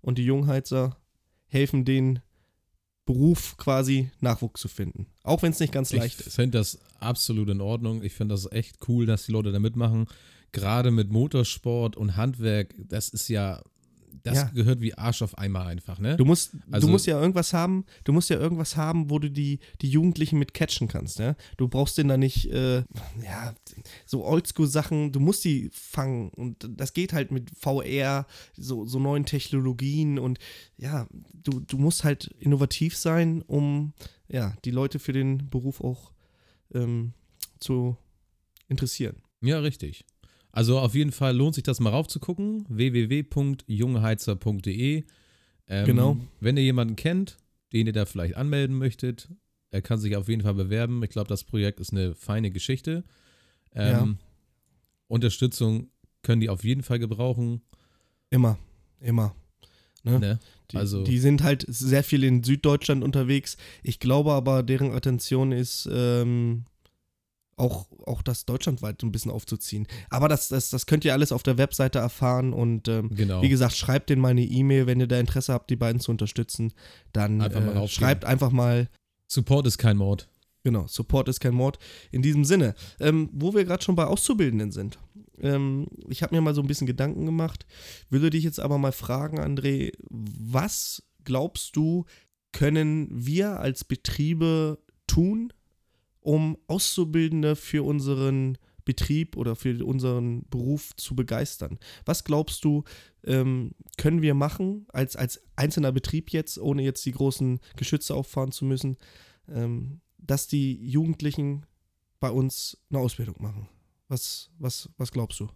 und 0.00 0.18
die 0.18 0.24
Jungheizer 0.24 0.96
helfen 1.46 1.84
den 1.84 2.20
Beruf 3.06 3.56
quasi 3.56 4.10
Nachwuchs 4.20 4.60
zu 4.60 4.68
finden. 4.68 5.06
Auch 5.22 5.40
wenn 5.42 5.52
es 5.52 5.60
nicht 5.60 5.72
ganz 5.72 5.92
leicht 5.92 6.20
ich 6.20 6.26
ist. 6.26 6.34
finde 6.34 6.58
das 6.58 6.78
absolut 7.00 7.48
in 7.48 7.60
Ordnung. 7.62 8.02
Ich 8.02 8.12
finde 8.12 8.34
das 8.34 8.50
echt 8.52 8.76
cool, 8.88 9.06
dass 9.06 9.24
die 9.24 9.32
Leute 9.32 9.50
da 9.50 9.58
mitmachen. 9.58 10.06
Gerade 10.52 10.90
mit 10.90 11.10
Motorsport 11.10 11.96
und 11.96 12.16
Handwerk, 12.16 12.74
das 12.78 13.08
ist 13.10 13.28
ja, 13.28 13.62
das 14.24 14.34
Ja. 14.36 14.44
gehört 14.54 14.80
wie 14.80 14.94
Arsch 14.94 15.22
auf 15.22 15.38
Eimer 15.38 15.64
einfach, 15.66 15.98
ne? 16.00 16.16
Du 16.16 16.24
musst, 16.24 16.56
Also- 16.70 16.86
du 16.86 16.90
musst 16.90 17.06
ja 17.06 17.20
irgendwas 17.20 17.52
haben, 17.52 17.84
du 18.04 18.12
musst 18.12 18.30
ja 18.30 18.38
irgendwas 18.38 18.76
haben, 18.76 19.10
wo 19.10 19.18
du 19.18 19.30
die, 19.30 19.60
die 19.80 19.88
Jugendlichen 19.90 20.38
mit 20.38 20.54
catchen 20.54 20.88
kannst, 20.88 21.18
ja. 21.18 21.36
Du 21.56 21.68
brauchst 21.68 21.98
den 21.98 22.08
da 22.08 22.16
nicht, 22.16 22.46
äh, 22.50 22.78
ja, 23.22 23.54
so 24.06 24.24
Oldschool-Sachen, 24.24 25.12
du 25.12 25.20
musst 25.20 25.44
die 25.44 25.70
fangen 25.72 26.30
und 26.30 26.68
das 26.68 26.94
geht 26.94 27.12
halt 27.12 27.30
mit 27.30 27.50
VR, 27.56 28.26
so, 28.56 28.86
so 28.86 28.98
neuen 28.98 29.24
Technologien 29.24 30.18
und 30.18 30.38
ja, 30.76 31.06
du, 31.32 31.60
du 31.60 31.78
musst 31.78 32.02
halt 32.04 32.26
innovativ 32.40 32.96
sein, 32.96 33.42
um 33.42 33.92
ja, 34.28 34.54
die 34.64 34.72
Leute 34.72 34.98
für 34.98 35.12
den 35.12 35.48
Beruf 35.48 35.80
auch 35.80 36.12
ähm, 36.74 37.12
zu 37.60 37.96
interessieren. 38.68 39.16
Ja, 39.40 39.60
richtig. 39.60 40.04
Also 40.52 40.78
auf 40.78 40.94
jeden 40.94 41.12
Fall 41.12 41.36
lohnt 41.36 41.54
sich 41.54 41.64
das 41.64 41.80
mal 41.80 41.90
raufzugucken. 41.90 42.64
www.jungheizer.de. 42.68 45.04
Ähm, 45.68 45.86
Genau. 45.86 46.16
Wenn 46.40 46.56
ihr 46.56 46.62
jemanden 46.64 46.96
kennt, 46.96 47.36
den 47.72 47.86
ihr 47.86 47.92
da 47.92 48.06
vielleicht 48.06 48.36
anmelden 48.36 48.76
möchtet, 48.78 49.28
er 49.70 49.82
kann 49.82 49.98
sich 49.98 50.16
auf 50.16 50.28
jeden 50.28 50.42
Fall 50.42 50.54
bewerben. 50.54 51.02
Ich 51.02 51.10
glaube, 51.10 51.28
das 51.28 51.44
Projekt 51.44 51.78
ist 51.80 51.92
eine 51.92 52.14
feine 52.14 52.50
Geschichte. 52.50 53.04
Ähm, 53.74 54.16
Unterstützung 55.08 55.90
können 56.22 56.40
die 56.40 56.48
auf 56.48 56.64
jeden 56.64 56.82
Fall 56.82 56.98
gebrauchen. 56.98 57.60
Immer, 58.30 58.58
immer. 59.00 59.34
Ne? 60.04 60.18
Ne? 60.18 60.38
Die, 60.70 60.76
Also- 60.78 61.04
die 61.04 61.18
sind 61.18 61.42
halt 61.42 61.66
sehr 61.68 62.02
viel 62.02 62.24
in 62.24 62.42
Süddeutschland 62.42 63.04
unterwegs. 63.04 63.58
Ich 63.82 64.00
glaube 64.00 64.32
aber, 64.32 64.62
deren 64.62 64.92
Attention 64.92 65.52
ist 65.52 65.86
ähm, 65.92 66.64
auch, 67.58 67.86
auch 68.06 68.22
das 68.22 68.44
deutschlandweit 68.44 69.02
ein 69.02 69.12
bisschen 69.12 69.30
aufzuziehen. 69.30 69.86
Aber 70.10 70.28
das, 70.28 70.48
das, 70.48 70.70
das 70.70 70.86
könnt 70.86 71.04
ihr 71.04 71.12
alles 71.12 71.32
auf 71.32 71.42
der 71.42 71.58
Webseite 71.58 71.98
erfahren 71.98 72.52
und 72.52 72.88
ähm, 72.88 73.10
Genau. 73.14 73.42
wie 73.42 73.48
gesagt, 73.48 73.76
schreibt 73.76 74.10
denen 74.10 74.22
mal 74.22 74.28
eine 74.28 74.44
E-Mail, 74.44 74.86
wenn 74.86 75.00
ihr 75.00 75.06
da 75.06 75.18
Interesse 75.18 75.52
habt, 75.52 75.70
die 75.70 75.76
beiden 75.76 76.00
zu 76.00 76.10
unterstützen. 76.10 76.72
Dann 77.12 77.40
Einfach 77.40 77.82
äh, 77.82 77.88
schreibt 77.88 78.24
einfach 78.24 78.50
mal, 78.50 78.88
Support 79.26 79.66
ist 79.66 79.78
kein 79.78 79.96
Mord. 79.96 80.28
genau, 80.64 80.86
Support 80.86 81.28
ist 81.28 81.40
kein 81.40 81.54
Mord. 81.54 81.78
In 82.12 82.22
diesem 82.22 82.44
Sinne, 82.44 82.74
ähm, 83.00 83.28
wo 83.32 83.54
wir 83.54 83.64
gerade 83.64 83.82
schon 83.84 83.96
bei 83.96 84.04
Auszubildenden 84.06 84.72
sind. 84.72 84.98
Ähm, 85.40 85.86
ich 86.08 86.22
habe 86.22 86.34
mir 86.34 86.40
mal 86.40 86.54
so 86.54 86.60
ein 86.62 86.66
bisschen 86.66 86.86
Gedanken 86.86 87.24
gemacht, 87.26 87.66
würde 88.10 88.30
dich 88.30 88.42
jetzt 88.44 88.58
aber 88.58 88.78
mal 88.78 88.92
fragen, 88.92 89.38
André, 89.38 89.92
was 90.10 91.02
glaubst 91.24 91.76
du, 91.76 92.06
können 92.52 93.08
wir 93.10 93.60
als 93.60 93.84
Betriebe 93.84 94.78
tun, 95.06 95.52
um 96.28 96.58
Auszubildende 96.66 97.56
für 97.56 97.82
unseren 97.84 98.58
Betrieb 98.84 99.34
oder 99.38 99.56
für 99.56 99.82
unseren 99.82 100.46
Beruf 100.50 100.94
zu 100.96 101.16
begeistern? 101.16 101.78
Was 102.04 102.22
glaubst 102.22 102.64
du, 102.64 102.84
ähm, 103.24 103.72
können 103.96 104.20
wir 104.20 104.34
machen 104.34 104.86
als, 104.88 105.16
als 105.16 105.42
einzelner 105.56 105.90
Betrieb 105.90 106.28
jetzt, 106.30 106.58
ohne 106.58 106.82
jetzt 106.82 107.06
die 107.06 107.12
großen 107.12 107.60
Geschütze 107.76 108.14
auffahren 108.14 108.52
zu 108.52 108.66
müssen, 108.66 108.98
ähm, 109.48 110.02
dass 110.18 110.48
die 110.48 110.74
Jugendlichen 110.86 111.64
bei 112.20 112.30
uns 112.30 112.76
eine 112.90 112.98
Ausbildung 112.98 113.36
machen? 113.38 113.66
Was, 114.08 114.50
was, 114.58 114.90
was 114.98 115.10
glaubst 115.10 115.40
du? 115.40 115.48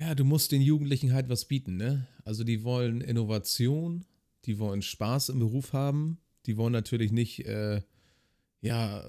Ja, 0.00 0.14
du 0.14 0.24
musst 0.24 0.52
den 0.52 0.62
Jugendlichen 0.62 1.12
halt 1.12 1.28
was 1.28 1.44
bieten, 1.44 1.76
ne? 1.76 2.08
Also 2.24 2.44
die 2.44 2.64
wollen 2.64 3.02
Innovation, 3.02 4.06
die 4.46 4.58
wollen 4.58 4.80
Spaß 4.80 5.28
im 5.28 5.40
Beruf 5.40 5.74
haben, 5.74 6.16
die 6.46 6.56
wollen 6.56 6.72
natürlich 6.72 7.12
nicht, 7.12 7.44
äh, 7.44 7.82
ja, 8.60 9.04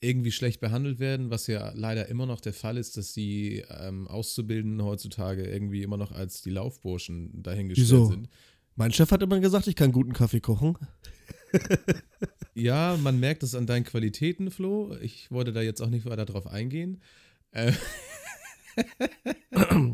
irgendwie 0.00 0.32
schlecht 0.32 0.60
behandelt 0.60 0.98
werden, 0.98 1.30
was 1.30 1.46
ja 1.46 1.72
leider 1.74 2.08
immer 2.08 2.26
noch 2.26 2.40
der 2.40 2.52
Fall 2.52 2.76
ist, 2.76 2.96
dass 2.96 3.14
die 3.14 3.64
ähm, 3.80 4.06
Auszubildenden 4.06 4.84
heutzutage 4.84 5.44
irgendwie 5.46 5.82
immer 5.82 5.96
noch 5.96 6.12
als 6.12 6.42
die 6.42 6.50
Laufburschen 6.50 7.42
dahingestellt 7.42 7.88
Wieso? 7.88 8.06
sind. 8.06 8.28
Mein 8.76 8.92
Chef 8.92 9.10
hat 9.10 9.22
immer 9.22 9.40
gesagt, 9.40 9.66
ich 9.66 9.76
kann 9.76 9.92
guten 9.92 10.12
Kaffee 10.12 10.40
kochen. 10.40 10.76
Ja, 12.56 12.96
man 13.02 13.18
merkt 13.18 13.42
es 13.42 13.56
an 13.56 13.66
deinen 13.66 13.82
Qualitäten, 13.82 14.52
Flo. 14.52 14.96
Ich 15.00 15.28
wollte 15.32 15.52
da 15.52 15.60
jetzt 15.60 15.80
auch 15.80 15.90
nicht 15.90 16.06
weiter 16.06 16.24
drauf 16.24 16.46
eingehen. 16.46 17.02
Äh, 17.50 17.72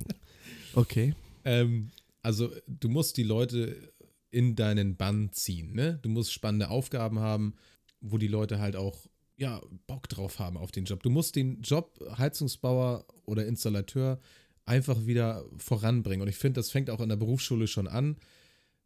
Okay. 0.74 1.14
Ähm, 1.44 1.90
also 2.22 2.50
du 2.66 2.88
musst 2.88 3.16
die 3.16 3.22
Leute 3.22 3.92
in 4.30 4.54
deinen 4.54 4.96
Bann 4.96 5.32
ziehen, 5.32 5.74
ne? 5.74 5.98
Du 6.02 6.08
musst 6.08 6.32
spannende 6.32 6.70
Aufgaben 6.70 7.18
haben, 7.18 7.54
wo 8.00 8.18
die 8.18 8.28
Leute 8.28 8.58
halt 8.60 8.76
auch 8.76 9.06
ja 9.36 9.60
Bock 9.86 10.08
drauf 10.08 10.38
haben 10.38 10.56
auf 10.56 10.70
den 10.72 10.84
Job. 10.84 11.02
Du 11.02 11.10
musst 11.10 11.36
den 11.36 11.62
Job 11.62 11.98
Heizungsbauer 12.18 13.04
oder 13.24 13.46
Installateur 13.46 14.18
einfach 14.66 15.06
wieder 15.06 15.44
voranbringen. 15.56 16.22
Und 16.22 16.28
ich 16.28 16.36
finde, 16.36 16.60
das 16.60 16.70
fängt 16.70 16.90
auch 16.90 17.00
in 17.00 17.08
der 17.08 17.16
Berufsschule 17.16 17.66
schon 17.66 17.88
an. 17.88 18.16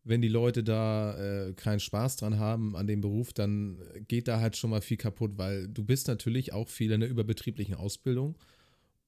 wenn 0.07 0.21
die 0.21 0.29
Leute 0.29 0.63
da 0.63 1.17
äh, 1.49 1.55
keinen 1.55 1.81
Spaß 1.81 2.17
dran 2.17 2.39
haben 2.39 2.77
an 2.77 2.87
dem 2.87 3.01
Beruf, 3.01 3.33
dann 3.33 3.79
geht 4.07 4.29
da 4.29 4.39
halt 4.39 4.55
schon 4.57 4.69
mal 4.71 4.83
viel 4.83 4.99
kaputt, 4.99 5.33
weil 5.39 5.67
du 5.67 5.83
bist 5.83 6.09
natürlich 6.09 6.53
auch 6.53 6.69
viel 6.69 6.93
in 6.93 7.01
der 7.01 7.09
überbetrieblichen 7.09 7.75
Ausbildung 7.75 8.37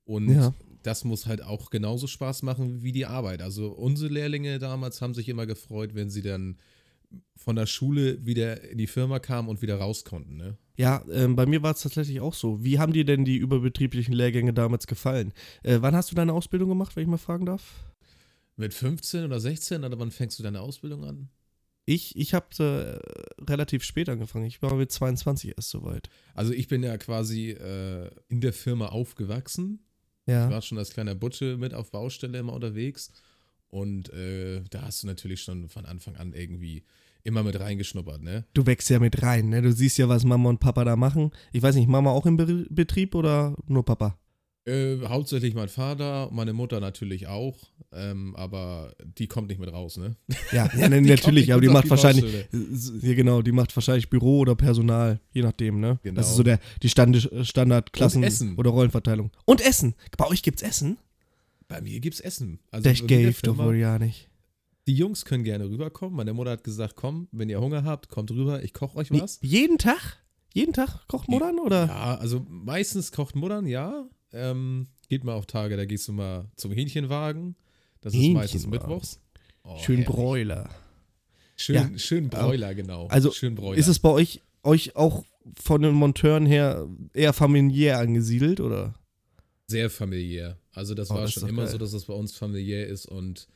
und 0.06 0.30
Ja. 0.30 0.54
das 0.82 1.04
muss 1.04 1.26
halt 1.26 1.42
auch 1.42 1.68
genauso 1.68 2.06
Spaß 2.06 2.42
machen 2.44 2.82
wie 2.82 2.92
die 2.92 3.04
Arbeit. 3.04 3.42
Also 3.42 3.72
unsere 3.72 4.10
Lehrlinge 4.10 4.58
damals 4.58 5.02
haben 5.02 5.12
sich 5.12 5.28
immer 5.28 5.44
gefreut, 5.44 5.94
wenn 5.94 6.08
sie 6.08 6.22
dann 6.22 6.56
von 7.37 7.56
der 7.56 7.66
Schule 7.66 8.25
wieder 8.26 8.62
in 8.70 8.78
die 8.78 8.87
Firma 8.87 9.18
kamen 9.18 9.49
und 9.49 9.62
wieder 9.62 9.76
raus 9.78 10.04
konnten. 10.04 10.37
Ne? 10.37 10.56
Ja, 10.76 11.04
ähm, 11.11 11.37
bei 11.37 11.46
mir 11.46 11.62
war 11.62 11.73
es 11.75 11.82
tatsächlich 11.82 12.20
auch 12.20 12.35
so. 12.35 12.62
Wie 12.64 12.78
haben 12.78 12.92
dir 12.92 13.04
denn 13.04 13.25
die 13.25 13.37
überbetrieblichen 13.37 14.14
Lehrgänge 14.14 14.52
damals 14.52 14.87
gefallen? 14.87 15.32
Äh, 15.62 15.78
wann 15.80 15.94
hast 15.94 16.11
du 16.11 16.14
deine 16.14 16.32
Ausbildung 16.32 16.68
gemacht, 16.68 16.96
wenn 16.96 17.02
ich 17.02 17.08
mal 17.08 17.16
fragen 17.18 17.46
darf? 17.46 17.85
Mit 18.56 18.73
15 18.75 19.25
oder 19.25 19.38
16 19.40 19.85
oder 19.85 19.99
wann 19.99 20.11
fängst 20.11 20.38
du 20.38 20.42
deine 20.42 20.61
Ausbildung 20.61 21.04
an? 21.04 21.28
Ich, 21.85 22.16
ich 22.16 22.35
habe 22.35 22.46
äh, 22.58 23.44
relativ 23.44 23.85
spät 23.85 24.08
angefangen. 24.08 24.46
Ich 24.46 24.61
war 24.61 24.75
mit 24.75 24.90
22 24.90 25.56
erst 25.56 25.70
soweit. 25.70 26.08
Also 26.35 26.52
ich 26.52 26.66
bin 26.66 26.82
ja 26.82 26.96
quasi 26.99 27.50
äh, 27.50 28.11
in 28.28 28.40
der 28.40 28.52
Firma 28.52 28.87
aufgewachsen. 28.88 29.80
Ich 30.26 30.32
Ja. 30.32 30.50
war 30.50 30.62
schon 30.62 30.78
als 30.78 30.90
kleiner 30.90 31.14
Butsche 31.14 31.56
mit 31.56 31.75
auf 31.75 31.92
Baustelle 31.92 32.38
immer 32.38 32.54
unterwegs. 32.54 33.12
Und 33.68 34.12
äh, 34.12 34.62
da 34.70 34.82
hast 34.82 35.02
du 35.02 35.06
natürlich 35.06 35.42
schon 35.42 35.68
von 35.68 35.87
Anfang 35.87 36.16
an 36.16 36.32
irgendwie 36.32 36.82
immer 37.26 37.42
mit 37.42 37.59
reingeschnuppert, 37.59 38.23
ne? 38.23 38.45
Du 38.54 38.66
wächst 38.66 38.88
ja 38.88 38.99
mit 38.99 39.23
rein, 39.23 39.49
ne? 39.49 39.62
Du 39.62 39.73
siehst 39.73 39.99
ja, 39.99 40.09
was 40.09 40.25
Mama 40.25 40.49
und 40.49 40.61
Papa 40.61 40.85
da 40.85 40.97
machen. 40.97 41.33
Ich 41.52 41.62
weiß 41.62 41.75
nicht, 41.75 41.88
Mama 41.88 42.11
auch 42.11 42.26
im 42.26 42.37
Be 42.37 42.66
Betrieb 42.71 43.14
oder 43.14 43.56
nur 43.66 43.85
Papa? 43.85 44.18
Äh, 44.66 44.99
hauptsächlich 45.06 45.54
mein 45.54 45.68
Vater, 45.68 46.28
meine 46.33 46.52
Mutter 46.52 46.80
natürlich 46.80 47.28
auch, 47.28 47.56
ähm, 47.92 48.35
aber 48.35 48.97
die 49.16 49.28
kommt 49.28 49.47
nicht 49.47 49.61
mit 49.61 49.73
raus, 49.73 49.97
ne? 49.97 50.16
Ja, 50.50 50.68
ja 50.76 50.88
ne, 50.88 51.02
Die 51.02 51.09
natürlich, 51.09 51.52
aber 51.52 51.61
die 51.61 51.68
macht 51.68 51.85
auf 51.85 51.90
wahrscheinlich, 51.90 52.49
ja 53.00 53.14
genau, 53.14 53.42
die 53.42 53.52
macht 53.52 53.76
wahrscheinlich 53.76 54.11
Büro 54.11 54.40
oder 54.40 54.56
Personal, 54.56 55.21
je 55.33 55.42
nachdem, 55.42 55.78
ne? 55.78 56.00
Genau. 56.02 56.16
Das 56.16 56.30
ist 56.30 56.37
so 56.37 56.42
der, 56.42 56.59
die 56.83 56.88
Stand 56.88 57.30
Standardklassen 57.42 58.56
oder 58.56 58.71
Rollenverteilung. 58.71 59.30
Und 59.45 59.64
Essen. 59.64 59.95
Bei 60.18 60.26
euch 60.26 60.42
gibt's 60.42 60.62
Essen? 60.62 60.99
Bei 61.68 61.80
mir 61.80 62.00
gibt's 62.00 62.18
Essen. 62.18 62.59
Also 62.73 62.83
der 62.83 62.95
gave 62.95 63.37
doch 63.42 63.59
wohl 63.59 63.76
ja 63.76 64.00
nicht. 64.00 64.28
Die 64.86 64.94
Jungs 64.94 65.24
können 65.24 65.42
gerne 65.44 65.68
rüberkommen. 65.68 66.14
Meine 66.16 66.32
Mutter 66.32 66.52
hat 66.52 66.64
gesagt, 66.64 66.94
komm, 66.96 67.28
wenn 67.32 67.48
ihr 67.48 67.60
Hunger 67.60 67.84
habt, 67.84 68.08
kommt 68.08 68.30
rüber, 68.30 68.62
ich 68.62 68.72
koche 68.72 68.96
euch 68.96 69.10
was. 69.10 69.38
jeden 69.42 69.78
Tag? 69.78 70.18
Jeden 70.54 70.72
Tag 70.72 71.06
kocht 71.08 71.28
Muttern 71.28 71.58
oder? 71.58 71.86
Ja, 71.86 72.14
also 72.16 72.44
meistens 72.48 73.12
kocht 73.12 73.34
Muttern, 73.36 73.66
ja. 73.66 74.08
Ähm, 74.32 74.88
geht 75.08 75.24
mal 75.24 75.34
auf 75.34 75.46
Tage, 75.46 75.76
da 75.76 75.84
gehst 75.84 76.06
du 76.08 76.12
mal 76.12 76.50
zum 76.56 76.72
Hähnchenwagen. 76.72 77.56
Das 78.00 78.14
ist 78.14 78.20
meistens 78.30 78.62
Hähnchenwagen. 78.64 78.88
mittwochs. 78.88 79.20
Oh, 79.64 79.76
Schön 79.78 79.96
herrlich. 79.98 80.14
Bräuler. 80.14 80.70
Schön, 81.56 81.74
Ja. 81.74 81.98
schön 81.98 82.28
Bräuler, 82.30 82.74
genau. 82.74 83.06
Also 83.08 83.32
schön 83.32 83.54
Bräuler. 83.54 83.78
Ist 83.78 83.88
es 83.88 83.98
bei 83.98 84.10
euch, 84.10 84.42
euch 84.62 84.94
auch 84.94 85.24
von 85.60 85.82
den 85.82 85.94
Monteuren 85.94 86.46
her 86.46 86.86
eher 87.12 87.32
familiär 87.32 87.98
angesiedelt 87.98 88.60
oder? 88.60 88.94
sehr 89.68 89.90
familiär. 89.90 90.58
Also 90.72 90.94
das 90.94 91.10
Oh, 91.10 91.14
war 91.16 91.22
das 91.22 91.32
schon 91.32 91.48
immer 91.48 91.62
geil. 91.64 91.72
so, 91.72 91.78
dass 91.78 91.92
es 91.92 92.04
bei 92.04 92.14
uns 92.14 92.36
familiär 92.36 92.86
ist 92.86 93.06
und 93.06 93.48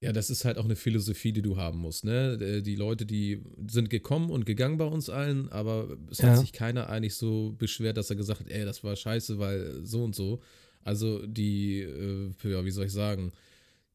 ja, 0.00 0.12
das 0.12 0.28
ist 0.30 0.44
halt 0.44 0.58
auch 0.58 0.64
eine 0.66 0.76
Philosophie, 0.76 1.32
die 1.32 1.40
du 1.42 1.56
haben 1.56 1.78
musst. 1.78 2.04
Ne? 2.04 2.34
Äh, 2.40 2.62
Die 2.62 2.76
Leute, 2.76 3.06
die 3.06 3.42
sind 3.68 3.88
gekommen 3.90 4.30
und 4.30 4.44
gegangen 4.44 4.76
bei 4.76 4.84
uns 4.84 5.08
allen, 5.08 5.48
aber 5.50 5.96
es 6.10 6.18
Ja. 6.18 6.28
hat 6.30 6.38
sich 6.40 6.52
keiner 6.52 6.88
eigentlich 6.90 7.14
so 7.14 7.54
beschwert, 7.58 7.96
dass 7.96 8.10
er 8.10 8.16
gesagt 8.16 8.40
hat, 8.40 8.48
ey, 8.48 8.64
das 8.64 8.84
war 8.84 8.96
scheiße, 8.96 9.38
weil 9.38 9.80
so 9.84 10.04
und 10.04 10.14
so. 10.14 10.40
Also 10.82 11.26
die, 11.26 11.80
äh, 11.80 12.30
ja, 12.42 12.64
wie 12.64 12.70
soll 12.70 12.86
ich 12.86 12.92
sagen, 12.92 13.32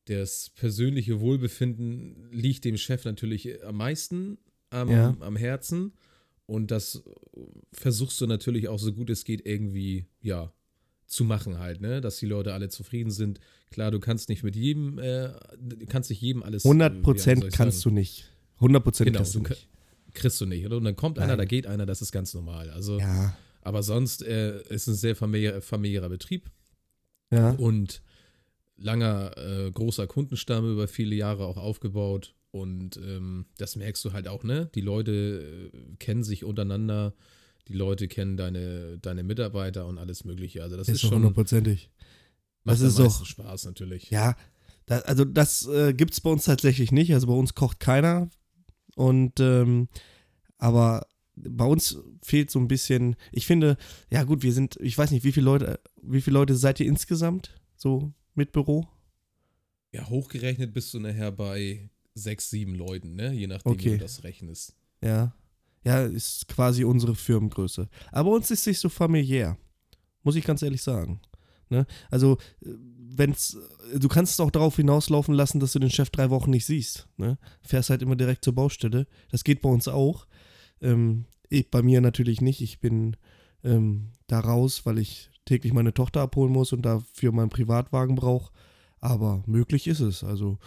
das 0.06 0.50
persönliche 0.56 1.20
Wohlbefinden 1.20 2.32
liegt 2.32 2.65
dem 2.65 2.77
Chef 2.77 3.06
natürlich 3.06 3.63
am 3.63 3.75
meisten 3.77 4.39
am, 4.72 4.89
Ja. 4.89 5.15
am 5.20 5.36
Herzen. 5.36 5.94
Und 6.48 6.72
das 6.72 7.03
versuchst 7.74 8.20
du 8.22 8.25
natürlich 8.25 8.68
auch 8.70 8.79
so 8.79 8.91
gut 8.94 9.12
es 9.12 9.24
geht 9.24 9.46
irgendwie, 9.46 10.06
ja, 10.22 10.51
zu 11.10 11.24
machen 11.24 11.58
halt, 11.58 11.82
ne? 11.82 12.01
Dass 12.01 12.18
die 12.18 12.28
Leute 12.28 12.54
alle 12.54 12.70
zufrieden 12.70 13.12
sind. 13.12 13.39
Klar, 13.72 13.92
du 13.92 14.00
kannst 14.00 14.30
nicht 14.30 14.44
mit 14.44 14.56
jedem, 14.56 15.00
äh, 15.00 15.30
du 15.60 15.86
kannst 15.88 16.10
nicht 16.10 16.22
jedem 16.22 16.44
alles. 16.44 16.63
100 16.63 17.01
Prozent 17.01 17.51
kannst 17.51 17.84
du 17.84 17.89
nicht. 17.89 18.30
100 18.56 18.84
Prozent 18.84 19.08
Genau, 19.08 19.20
kannst 19.20 19.36
du 19.36 19.39
nicht. 19.39 19.68
Kriegst 20.13 20.39
du 20.39 20.46
nicht. 20.46 20.66
Oder? 20.66 20.78
Und 20.78 20.84
dann 20.84 20.96
kommt 20.96 21.18
einer, 21.20 21.30
Nein. 21.30 21.39
da 21.39 21.46
geht 21.46 21.68
einer, 21.68 21.86
das 21.86 22.01
ist 22.01 22.12
ganz 22.12 22.34
normal. 22.34 22.70
Also, 22.70 23.00
Ja, 23.00 23.36
aber 23.62 23.84
sonst 23.84 24.24
äh, 24.24 24.62
ist 24.70 24.88
ein 24.88 24.96
sehr 24.96 25.16
familiär, 25.16 25.62
familiärer 25.62 26.10
Betrieb 26.10 26.50
ja. 27.32 27.51
und 27.51 28.01
langer, 28.78 29.38
äh, 29.38 29.72
großer 29.72 30.08
Kundenstamm 30.08 30.72
über 30.72 30.88
viele 30.88 31.16
Jahre 31.16 31.46
auch 31.46 31.58
aufgebaut. 31.58 32.36
Und 32.51 32.98
ähm, 32.98 33.46
das 33.58 33.75
merkst 33.75 34.04
du 34.06 34.13
halt 34.13 34.28
auch, 34.28 34.44
ne? 34.44 34.70
Die 34.74 34.82
Leute 34.82 35.72
äh, 35.74 35.96
kennen 35.98 36.24
sich 36.24 36.44
untereinander, 36.44 37.13
die 37.70 37.74
Leute 37.74 38.08
kennen 38.08 38.36
deine, 38.36 38.98
deine 39.00 39.24
Mitarbeiter 39.24 39.86
und 39.88 39.98
alles 39.98 40.26
Mögliche. 40.26 40.64
Also 40.64 40.76
das 40.76 40.88
ist, 40.90 40.96
ist 40.96 41.02
schon 41.02 41.14
hundertprozentig. 41.16 41.90
macht 42.64 42.74
das 42.76 42.82
ist 42.82 43.00
doch- 43.00 43.26
Spaß 43.26 43.66
natürlich. 43.66 44.10
Ja, 44.10 44.36
da, 44.88 45.00
also 45.00 45.24
das 45.24 45.68
äh, 45.68 45.94
gibt 45.94 46.14
es 46.14 46.22
bei 46.22 46.30
uns 46.32 46.44
tatsächlich 46.46 46.92
nicht. 46.92 47.14
Also 47.14 47.28
bei 47.28 47.34
uns 47.34 47.54
kocht 47.56 47.80
keiner. 47.80 48.30
Und 48.96 49.40
ähm, 49.40 49.88
aber 50.58 51.06
bei 51.36 51.64
uns 51.64 51.98
fehlt 52.22 52.52
so 52.52 52.60
ein 52.60 52.68
bisschen, 52.68 53.16
ich 53.32 53.46
finde, 53.46 53.78
ja 54.12 54.24
gut, 54.24 54.44
wir 54.44 54.52
sind, 54.52 54.76
ich 54.82 54.98
weiß 54.98 55.12
nicht, 55.12 55.24
wie 55.24 55.32
viele 55.32 55.46
Leute, 55.46 55.80
wie 56.02 56.22
viele 56.22 56.34
Leute 56.34 56.56
seid 56.56 56.80
ihr 56.82 56.88
insgesamt 56.88 57.56
so 57.78 58.12
mit 58.34 58.52
Büro? 58.52 58.88
Ja, 59.94 60.10
hochgerechnet 60.10 60.74
bist 60.74 60.94
du 60.94 61.00
nachher 61.00 61.32
bei 61.32 61.90
sechs, 62.14 62.50
sieben 62.50 62.76
Leuten, 62.76 63.16
ne? 63.16 63.32
Je 63.34 63.48
nachdem, 63.48 63.72
wie 63.72 63.76
Okay. 63.76 63.92
du 63.92 63.98
das 64.00 64.24
rechnest. 64.24 64.76
Ja. 65.02 65.34
Ja, 65.84 66.04
ist 66.04 66.48
quasi 66.48 66.84
unsere 66.84 67.16
Firmengröße. 67.16 67.90
Aber 68.12 68.32
uns 68.32 68.52
ist 68.52 68.68
nicht 68.68 68.80
so 68.80 68.90
familiär. 68.90 69.58
Muss 70.24 70.36
ich 70.36 70.44
ganz 70.44 70.62
ehrlich 70.62 70.82
sagen. 70.82 71.22
Ne? 71.70 71.86
Also, 72.12 72.38
äh, 72.62 72.70
wenn's, 72.70 73.58
du 73.96 74.08
kannst 74.08 74.34
es 74.34 74.40
auch 74.40 74.52
darauf 74.52 74.76
hinauslaufen 74.76 75.34
lassen, 75.34 75.60
dass 75.60 75.74
du 75.74 75.80
den 75.80 75.90
Chef 75.90 76.10
drei 76.10 76.30
Wochen 76.30 76.52
nicht 76.52 76.66
siehst. 76.66 77.08
Ne? 77.18 77.38
Fährst 77.62 77.90
halt 77.90 78.02
immer 78.02 78.16
direkt 78.16 78.44
zur 78.44 78.56
Baustelle. 78.56 79.08
Das 79.32 79.44
geht 79.44 79.62
bei 79.62 79.70
uns 79.70 79.88
auch. 79.88 80.28
Ähm, 80.82 81.26
bei 81.72 81.82
mir 81.82 82.02
natürlich 82.02 82.42
nicht. 82.42 82.62
Ich 82.62 82.80
bin 82.80 83.16
ähm, 83.64 84.12
da 84.28 84.40
raus, 84.40 84.86
weil 84.86 85.00
ich 85.00 85.30
täglich 85.46 85.74
meine 85.74 85.94
Tochter 85.94 86.22
abholen 86.22 86.52
muss 86.52 86.74
und 86.74 86.84
dafür 86.84 87.32
meinen 87.32 87.50
Privatwagen 87.50 88.16
brauche. 88.16 88.52
Aber 89.00 89.44
möglich 89.46 89.88
ist 89.88 90.02
es. 90.02 90.24
Also, 90.24 90.60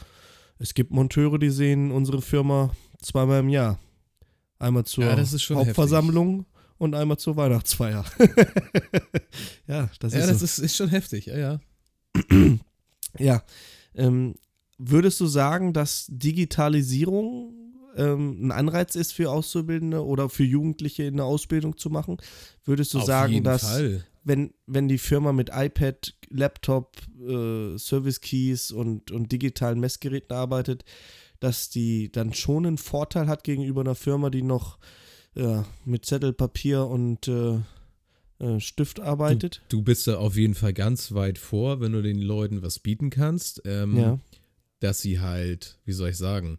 es 0.58 0.74
gibt 0.74 0.92
Monteure, 0.92 1.38
die 1.38 1.50
sehen 1.50 1.90
unsere 1.90 2.22
Firma 2.22 2.70
zweimal 3.00 3.40
im 3.40 3.48
Jahr. 3.48 3.78
Einmal 4.62 4.84
zur 4.84 5.04
Ja, 5.04 5.16
Hauptversammlung 5.16 6.46
und 6.78 6.94
einmal 6.94 7.18
zur 7.18 7.36
Weihnachtsfeier. 7.36 8.04
ja, 9.66 9.90
das 9.98 10.14
ja, 10.14 10.20
ist 10.20 10.28
das 10.28 10.38
so. 10.38 10.44
ist, 10.44 10.58
ist 10.58 10.76
schon 10.76 10.88
heftig, 10.88 11.26
ja, 11.26 11.36
ja. 11.36 11.60
Ja. 13.18 13.42
Ähm, 13.94 14.36
würdest 14.78 15.20
du 15.20 15.26
sagen, 15.26 15.74
dass 15.74 16.06
Digitalisierung 16.08 17.52
ähm, 17.96 18.46
ein 18.46 18.52
Anreiz 18.52 18.94
ist 18.94 19.12
für 19.12 19.30
Auszubildende 19.30 20.02
oder 20.02 20.30
für 20.30 20.44
Jugendliche 20.44 21.02
in 21.02 21.16
der 21.16 21.26
Ausbildung 21.26 21.76
zu 21.76 21.90
machen? 21.90 22.16
Würdest 22.64 22.94
du 22.94 23.00
Auf 23.00 23.04
sagen, 23.04 23.44
dass 23.44 23.64
Fall. 23.64 24.06
wenn, 24.24 24.54
wenn 24.66 24.88
die 24.88 24.96
Firma 24.98 25.32
mit 25.32 25.50
iPad, 25.52 26.14
Laptop, 26.30 26.96
äh, 27.20 27.76
Service 27.78 28.20
Keys 28.20 28.70
und, 28.70 29.10
und 29.10 29.30
digitalen 29.30 29.80
Messgeräten 29.80 30.34
arbeitet, 30.34 30.84
dass 31.42 31.70
die 31.70 32.12
dann 32.12 32.32
schon 32.32 32.66
einen 32.66 32.78
Vorteil 32.78 33.26
hat 33.26 33.42
gegenüber 33.42 33.80
einer 33.80 33.96
Firma, 33.96 34.30
die 34.30 34.42
noch 34.42 34.78
ja, 35.34 35.64
mit 35.84 36.06
Zettel, 36.06 36.32
Papier 36.32 36.86
und 36.86 37.26
äh, 37.26 37.58
äh, 38.38 38.60
Stift 38.60 39.00
arbeitet? 39.00 39.60
Du 39.68 39.82
bist 39.82 40.06
da 40.06 40.18
auf 40.18 40.36
jeden 40.36 40.54
Fall 40.54 40.72
ganz 40.72 41.12
weit 41.14 41.38
vor, 41.38 41.80
wenn 41.80 41.90
du 41.92 42.00
den 42.00 42.20
Leuten 42.20 42.62
was 42.62 42.78
bieten 42.78 43.10
kannst. 43.10 43.60
Ähm, 43.64 43.98
ja. 43.98 44.20
dass 44.78 45.00
sie 45.00 45.18
halt, 45.18 45.80
wie 45.84 45.92
soll 45.92 46.10
ich 46.10 46.16
sagen, 46.16 46.58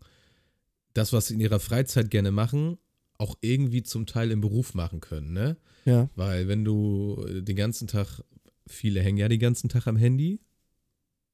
das, 0.94 1.14
was 1.14 1.28
sie 1.28 1.36
in 1.36 1.40
ihrer 1.40 1.62
Freizeit 1.62 2.12
gerne 2.12 2.32
machen, 2.32 2.78
auch 3.18 3.38
irgendwie 3.40 3.84
zum 3.84 4.06
Teil 4.06 4.32
im 4.32 4.42
Beruf 4.42 4.74
machen 4.74 5.00
können, 5.00 5.32
ne? 5.32 5.56
Ja. 5.86 6.10
Weil 6.18 6.50
wenn 6.50 6.66
du 6.66 7.26
äh, 7.26 7.42
den 7.42 7.56
ganzen 7.56 7.88
Tag, 7.88 8.22
viele 8.68 9.00
hängen 9.00 9.18
ja 9.18 9.30
den 9.30 9.40
ganzen 9.40 9.70
Tag 9.70 9.88
am 9.88 9.96
Handy, 9.96 10.42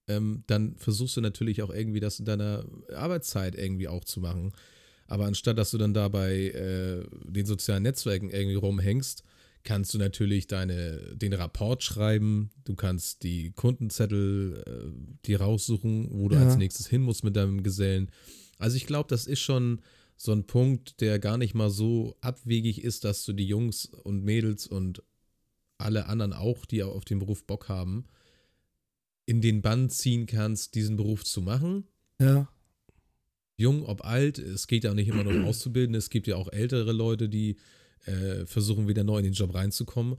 ähm, 0.10 0.44
dann 0.48 0.76
versuchst 0.76 1.16
du 1.18 1.22
natürlich 1.22 1.62
auch 1.64 1.70
irgendwie 1.70 2.00
das 2.02 2.20
in 2.20 2.26
deiner 2.26 2.66
Arbeitszeit 2.94 3.56
irgendwie 3.56 3.88
auch 3.88 4.04
zu 4.04 4.20
machen. 4.20 4.52
Aber 5.08 5.26
anstatt 5.26 5.58
dass 5.58 5.72
du 5.72 5.78
dann 5.78 5.94
dabei 5.94 6.50
äh, 6.50 7.04
den 7.26 7.46
sozialen 7.46 7.84
Netzwerken 7.84 8.30
irgendwie 8.30 8.56
rumhängst, 8.58 9.24
kannst 9.64 9.94
du 9.94 9.98
natürlich 9.98 10.48
deine, 10.48 11.16
den 11.16 11.34
Rapport 11.34 11.84
schreiben, 11.84 12.50
du 12.64 12.76
kannst 12.76 13.24
die 13.24 13.52
Kundenzettel 13.52 14.64
äh, 14.66 15.26
dir 15.26 15.42
raussuchen, 15.42 16.10
wo 16.12 16.30
du 16.30 16.36
Ja. 16.36 16.42
als 16.44 16.58
nächstes 16.58 16.88
hin 16.88 17.02
musst 17.02 17.24
mit 17.24 17.36
deinem 17.36 17.64
Gesellen. 17.64 18.10
Also 18.58 18.78
ich 18.78 18.86
glaube, 18.88 19.10
das 19.10 19.28
ist 19.28 19.40
schon 19.40 19.82
so 20.16 20.32
ein 20.32 20.46
Punkt, 20.46 21.02
der 21.02 21.18
gar 21.20 21.38
nicht 21.38 21.56
mal 21.56 21.70
so 21.70 22.16
abwegig 22.22 22.84
ist, 22.84 23.04
dass 23.04 23.24
du 23.26 23.34
die 23.34 23.48
Jungs 23.48 23.86
und 23.86 24.24
Mädels 24.24 24.68
und 24.68 25.02
alle 25.78 26.08
anderen 26.08 26.34
auch, 26.34 26.66
die 26.66 26.84
auf 26.84 27.06
den 27.06 27.20
Beruf 27.20 27.46
Bock 27.46 27.70
haben, 27.70 28.06
in 29.30 29.42
den 29.42 29.62
Bann 29.62 29.90
ziehen 29.90 30.26
kannst, 30.26 30.74
diesen 30.76 30.96
Beruf 30.98 31.24
zu 31.24 31.42
machen. 31.42 31.86
Ja. 32.20 32.50
jung, 33.58 33.86
ob 33.86 34.04
alt, 34.06 34.40
es 34.40 34.68
geht 34.68 34.84
ja 34.84 34.92
auch 34.92 34.96
nicht 34.96 35.08
immer 35.08 35.24
nur 35.24 35.34
um 35.34 35.46
Auszubildende, 35.46 36.00
es 36.00 36.10
gibt 36.10 36.28
ja 36.28 36.36
auch 36.36 36.52
ältere 36.52 36.92
Leute, 36.92 37.30
die 37.30 37.58
äh, 38.06 38.46
versuchen 38.46 38.88
wieder 38.88 39.04
neu 39.04 39.18
in 39.20 39.26
den 39.26 39.34
Job 39.34 39.54
reinzukommen. 39.54 40.18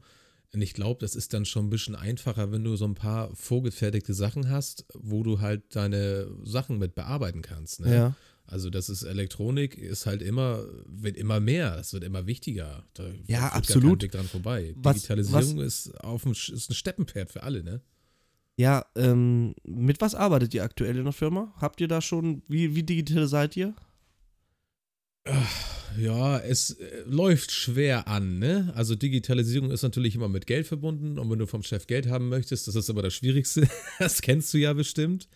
Und 0.52 0.62
ich 0.62 0.74
glaube, 0.74 1.00
das 1.00 1.14
ist 1.14 1.32
dann 1.32 1.44
schon 1.44 1.66
ein 1.66 1.70
bisschen 1.70 1.94
einfacher, 1.94 2.52
wenn 2.52 2.64
du 2.64 2.76
so 2.76 2.84
ein 2.84 2.94
paar 2.94 3.34
vorgefertigte 3.36 4.14
Sachen 4.14 4.48
hast, 4.50 4.84
wo 4.94 5.22
du 5.22 5.40
halt 5.40 5.62
deine 5.76 6.28
Sachen 6.44 6.78
mit 6.78 6.94
bearbeiten 6.94 7.40
kannst. 7.42 7.80
Ne? 7.80 7.94
Ja. 7.94 8.16
Also 8.44 8.68
das 8.70 8.88
ist 8.88 9.02
Elektronik, 9.04 9.78
ist 9.78 10.06
halt 10.06 10.22
immer, 10.22 10.64
wird 10.86 11.16
immer 11.16 11.38
mehr, 11.40 11.76
es 11.78 11.92
wird 11.92 12.02
immer 12.04 12.26
wichtiger. 12.26 12.84
Da 12.94 13.08
Ja, 13.26 13.48
absolut. 13.48 14.02
Weg 14.02 14.10
dran 14.12 14.26
vorbei. 14.26 14.74
Was- 14.76 14.96
Digitalisierung 14.96 15.60
ist, 15.60 15.90
auf 16.02 16.22
dem, 16.24 16.32
ist 16.32 16.68
ein 16.70 16.74
Steppenpferd 16.74 17.30
für 17.30 17.42
alle, 17.44 17.62
ne? 17.62 17.80
Ja, 18.60 18.84
ähm, 18.94 19.54
mit 19.64 20.02
was 20.02 20.14
arbeitet 20.14 20.52
ihr 20.52 20.62
aktuell 20.62 20.98
in 20.98 21.04
der 21.04 21.14
Firma? 21.14 21.50
Habt 21.56 21.80
ihr 21.80 21.88
da 21.88 22.02
schon, 22.02 22.42
wie, 22.46 22.74
wie 22.74 22.82
digital 22.82 23.26
seid 23.26 23.56
ihr? 23.56 23.74
Ja, 25.96 26.38
es 26.40 26.72
äh, 26.72 27.04
läuft 27.06 27.52
schwer 27.52 28.06
an, 28.06 28.38
ne? 28.38 28.70
Also 28.76 28.96
Digitalisierung 28.96 29.70
ist 29.70 29.80
natürlich 29.80 30.14
immer 30.14 30.28
mit 30.28 30.46
Geld 30.46 30.66
verbunden 30.66 31.18
und 31.18 31.30
wenn 31.30 31.38
du 31.38 31.46
vom 31.46 31.62
Chef 31.62 31.86
Geld 31.86 32.08
haben 32.08 32.28
möchtest, 32.28 32.68
das 32.68 32.74
ist 32.74 32.90
aber 32.90 33.00
das 33.00 33.14
Schwierigste. 33.14 33.66
das 33.98 34.20
kennst 34.20 34.52
du 34.52 34.58
ja 34.58 34.74
bestimmt. 34.74 35.26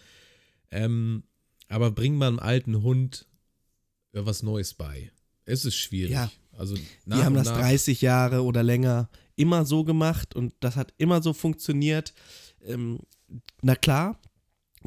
Ähm, 0.70 1.22
aber 1.68 1.92
bring 1.92 2.16
mal 2.16 2.28
einem 2.28 2.40
alten 2.40 2.82
Hund 2.82 3.26
was 4.12 4.42
Neues 4.42 4.74
bei. 4.74 5.12
Es 5.46 5.64
ist 5.64 5.76
schwierig. 5.76 6.12
Ja. 6.12 6.30
Also 6.52 6.76
Die 6.76 7.14
haben 7.14 7.34
das 7.34 7.48
30 7.48 8.02
Jahre 8.02 8.44
oder 8.44 8.62
länger 8.62 9.08
immer 9.34 9.64
so 9.64 9.82
gemacht 9.82 10.36
und 10.36 10.52
das 10.60 10.76
hat 10.76 10.92
immer 10.98 11.22
so 11.22 11.32
funktioniert. 11.32 12.12
Ähm, 12.62 13.00
na 13.62 13.74
klar, 13.74 14.20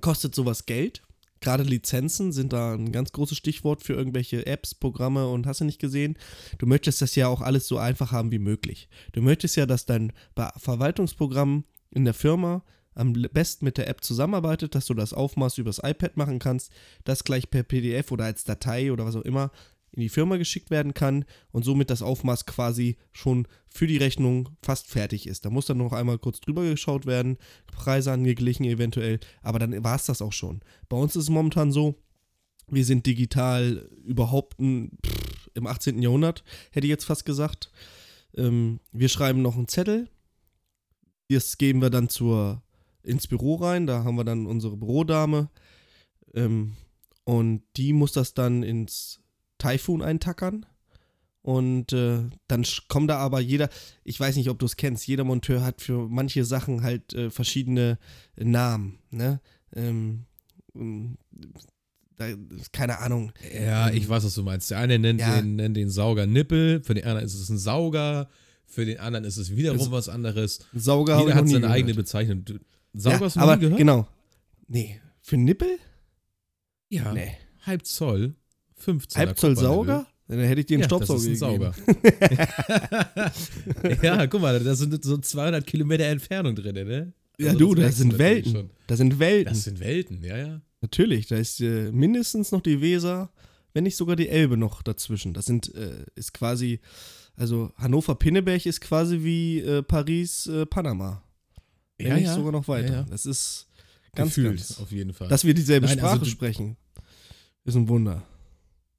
kostet 0.02 0.36
sowas 0.36 0.66
Geld. 0.66 1.02
Gerade 1.40 1.64
Lizenzen 1.64 2.32
sind 2.32 2.52
da 2.52 2.74
ein 2.74 2.92
ganz 2.92 3.12
großes 3.12 3.38
Stichwort 3.38 3.84
für 3.84 3.94
irgendwelche 3.94 4.46
Apps, 4.48 4.74
Programme 4.74 5.28
und 5.30 5.46
hast 5.46 5.62
du 5.62 5.66
nicht 5.66 5.80
gesehen. 5.80 6.18
Du 6.58 6.66
möchtest 6.66 7.02
das 7.02 7.16
ja 7.16 7.28
auch 7.28 7.42
alles 7.42 7.68
so 7.68 7.78
einfach 7.78 8.12
haben 8.12 8.32
wie 8.32 8.40
möglich. 8.40 8.90
Du 9.14 9.22
möchtest 9.22 9.56
ja, 9.56 9.66
dass 9.66 9.86
dein 9.86 10.14
Verwaltungsprogramm 10.36 11.66
in 11.92 12.06
der 12.06 12.16
Firma 12.16 12.64
am 12.96 13.14
besten 13.14 13.66
mit 13.66 13.78
der 13.78 13.88
App 13.88 14.04
zusammenarbeitet, 14.04 14.74
dass 14.74 14.88
du 14.88 14.96
das 14.96 15.14
Aufmaß 15.14 15.60
übers 15.60 15.80
iPad 15.84 16.18
machen 16.18 16.40
kannst, 16.40 16.72
das 17.04 17.24
gleich 17.24 17.50
per 17.52 17.62
PDF 17.62 18.12
oder 18.12 18.26
als 18.26 18.44
Datei 18.44 18.92
oder 18.92 19.06
was 19.06 19.16
auch 19.16 19.22
immer 19.22 19.52
in 19.98 20.02
die 20.02 20.10
Firma 20.10 20.38
geschickt 20.38 20.70
werden 20.70 20.94
kann 20.94 21.26
und 21.52 21.66
somit 21.66 21.90
das 21.90 22.04
Aufmaß 22.04 22.46
quasi 22.46 22.98
schon 23.12 23.48
für 23.68 23.88
die 23.88 23.98
Rechnung 23.98 24.50
fast 24.62 24.88
fertig 24.88 25.26
ist. 25.26 25.44
Da 25.44 25.50
muss 25.50 25.66
dann 25.66 25.80
noch 25.80 25.92
einmal 25.92 26.20
kurz 26.20 26.40
drüber 26.40 26.64
geschaut 26.64 27.08
werden, 27.08 27.38
Preise 27.66 28.12
angeglichen 28.12 28.64
eventuell, 28.64 29.20
aber 29.42 29.58
dann 29.58 29.84
war 29.84 29.96
es 29.96 30.06
das 30.06 30.22
auch 30.22 30.34
schon. 30.34 30.62
Bei 30.88 30.98
uns 30.98 31.16
ist 31.16 31.24
es 31.24 31.30
momentan 31.32 31.72
so, 31.72 31.96
wir 32.68 32.86
sind 32.86 33.08
digital 33.08 33.90
überhaupt 34.06 34.60
ein, 34.60 35.00
pff, 35.04 35.50
im 35.56 35.66
18. 35.66 36.00
Jahrhundert, 36.00 36.44
hätte 36.72 36.86
ich 36.86 36.92
jetzt 36.92 37.06
fast 37.06 37.26
gesagt. 37.26 37.72
Ähm, 38.36 38.80
wir 38.92 39.10
schreiben 39.10 39.42
noch 39.42 39.56
einen 39.56 39.68
Zettel, 39.68 40.10
das 41.28 41.58
geben 41.58 41.82
wir 41.82 41.90
dann 41.90 42.08
zur, 42.08 42.62
ins 43.02 43.26
Büro 43.26 43.56
rein, 43.56 43.88
da 43.88 44.04
haben 44.04 44.16
wir 44.16 44.26
dann 44.26 44.46
unsere 44.46 44.78
Bürodame 44.78 45.50
ähm, 46.36 46.78
und 47.24 47.64
die 47.78 47.94
muss 47.94 48.12
das 48.12 48.36
dann 48.36 48.62
ins 48.62 49.24
Typhoon 49.58 50.02
eintackern. 50.02 50.66
Und 51.42 51.94
äh, 51.94 52.24
dann 52.50 52.66
kommt 52.90 53.10
da 53.10 53.18
aber 53.20 53.40
jeder, 53.40 53.70
ich 54.04 54.20
weiß 54.20 54.36
nicht, 54.36 54.50
ob 54.50 54.60
du 54.60 54.66
es 54.66 54.76
kennst, 54.76 55.08
jeder 55.08 55.24
Monteur 55.24 55.64
hat 55.64 55.82
für 55.82 56.10
manche 56.10 56.44
Sachen 56.44 56.84
halt 56.84 57.14
äh, 57.14 57.30
verschiedene 57.30 57.98
Namen. 58.36 59.00
Ne? 59.12 59.40
Ähm, 59.74 60.26
ähm, 60.76 61.18
da, 62.18 62.26
keine 62.74 63.00
Ahnung. 63.00 63.32
Ja, 63.54 63.90
ich 63.92 64.10
weiß, 64.10 64.26
was 64.26 64.36
du 64.36 64.44
meinst. 64.44 64.72
Der 64.72 64.80
eine 64.80 65.00
nennt, 65.00 65.22
Ja. 65.22 65.40
den, 65.40 65.56
nennt 65.56 65.78
den 65.78 65.90
Sauger 65.90 66.26
Nippel, 66.26 66.82
für 66.84 66.96
den 66.96 67.06
anderen 67.06 67.26
ist 67.26 67.36
es 67.36 67.48
ein 67.50 67.58
Sauger, 67.60 68.28
für 68.66 68.86
den 68.86 69.00
anderen 69.00 69.24
ist 69.24 69.38
es 69.38 69.56
wiederum 69.56 69.78
Also, 69.80 69.92
was 69.92 70.10
anderes. 70.10 70.60
Sauger 70.74 71.20
Jeder 71.22 71.36
hat 71.36 71.48
seine 71.48 71.62
gehört. 71.62 71.74
eigene 71.76 71.94
Bezeichnung. 71.94 72.44
Sauger 72.94 73.16
ja, 73.20 73.22
hast 73.22 73.36
du 73.38 73.40
aber 73.40 73.56
gehört? 73.58 73.78
genau. 73.78 74.06
Nee, 74.68 75.00
für 75.22 75.38
Nippel? 75.38 75.78
Ja. 76.90 77.14
Nee. 77.14 77.32
Halb 77.66 77.86
Zoll, 77.86 78.36
15 78.78 79.20
Halb 79.20 79.38
Zoll 79.38 79.56
Sauger? 79.58 80.08
Dann 80.30 80.40
hätte 80.40 80.60
ich 80.60 80.66
dir 80.66 80.76
einen 80.76 80.82
ja, 80.82 80.88
Staubsauger. 80.90 81.36
Sauger. 81.36 81.74
ja, 84.04 84.28
guck 84.28 84.42
mal, 84.42 84.60
da 84.60 84.76
sind 84.76 85.04
so 85.04 85.18
200 85.18 85.66
Kilometer 85.66 86.06
Entfernung 86.06 86.56
drin, 86.56 86.76
ne? 86.76 87.14
Ja, 87.40 87.48
Also 87.52 87.60
du, 87.60 87.76
das 87.76 87.98
sind 87.98 88.18
Welten. 88.18 88.70
Das 88.88 88.98
sind 88.98 89.20
Welten. 89.20 89.54
Das 89.54 89.64
sind 89.64 89.80
Welten, 89.80 90.24
ja, 90.24 90.38
ja. 90.38 90.62
Natürlich, 90.82 91.28
da 91.28 91.38
ist 91.38 91.62
äh, 91.62 91.92
mindestens 91.92 92.52
noch 92.52 92.62
die 92.62 92.82
Weser, 92.82 93.32
wenn 93.74 93.84
nicht 93.84 93.96
sogar 93.96 94.16
die 94.16 94.30
Elbe 94.30 94.58
noch 94.58 94.82
dazwischen. 94.82 95.34
Das 95.34 95.46
sind, 95.46 95.74
äh, 95.76 96.04
ist 96.16 96.34
quasi, 96.34 96.80
also 97.36 97.72
Hannover-Pinneberg 97.78 98.66
ist 98.66 98.82
quasi 98.82 99.24
wie 99.24 99.60
äh, 99.60 99.84
Paris-Panama. 99.84 101.22
wenn 101.98 102.08
Ja, 102.08 102.16
nicht 102.16 102.26
ja. 102.26 102.36
sogar 102.36 102.52
noch 102.52 102.68
weiter. 102.68 102.88
Ja, 102.90 102.94
ja. 103.02 103.06
Das 103.10 103.26
ist 103.26 103.68
ganz, 104.16 104.30
Gefühlt, 104.36 104.58
ganz. 104.58 104.80
auf 104.80 104.92
jeden 104.92 105.14
Fall. 105.14 105.28
Dass 105.30 105.46
wir 105.46 105.54
dieselbe 105.54 105.86
Nein, 105.88 106.00
also 106.00 106.08
Sprache 106.10 106.26
du- 106.26 106.32
sprechen, 106.32 106.78
ist 107.64 107.76
ein 107.76 107.88
Wunder. 107.88 108.24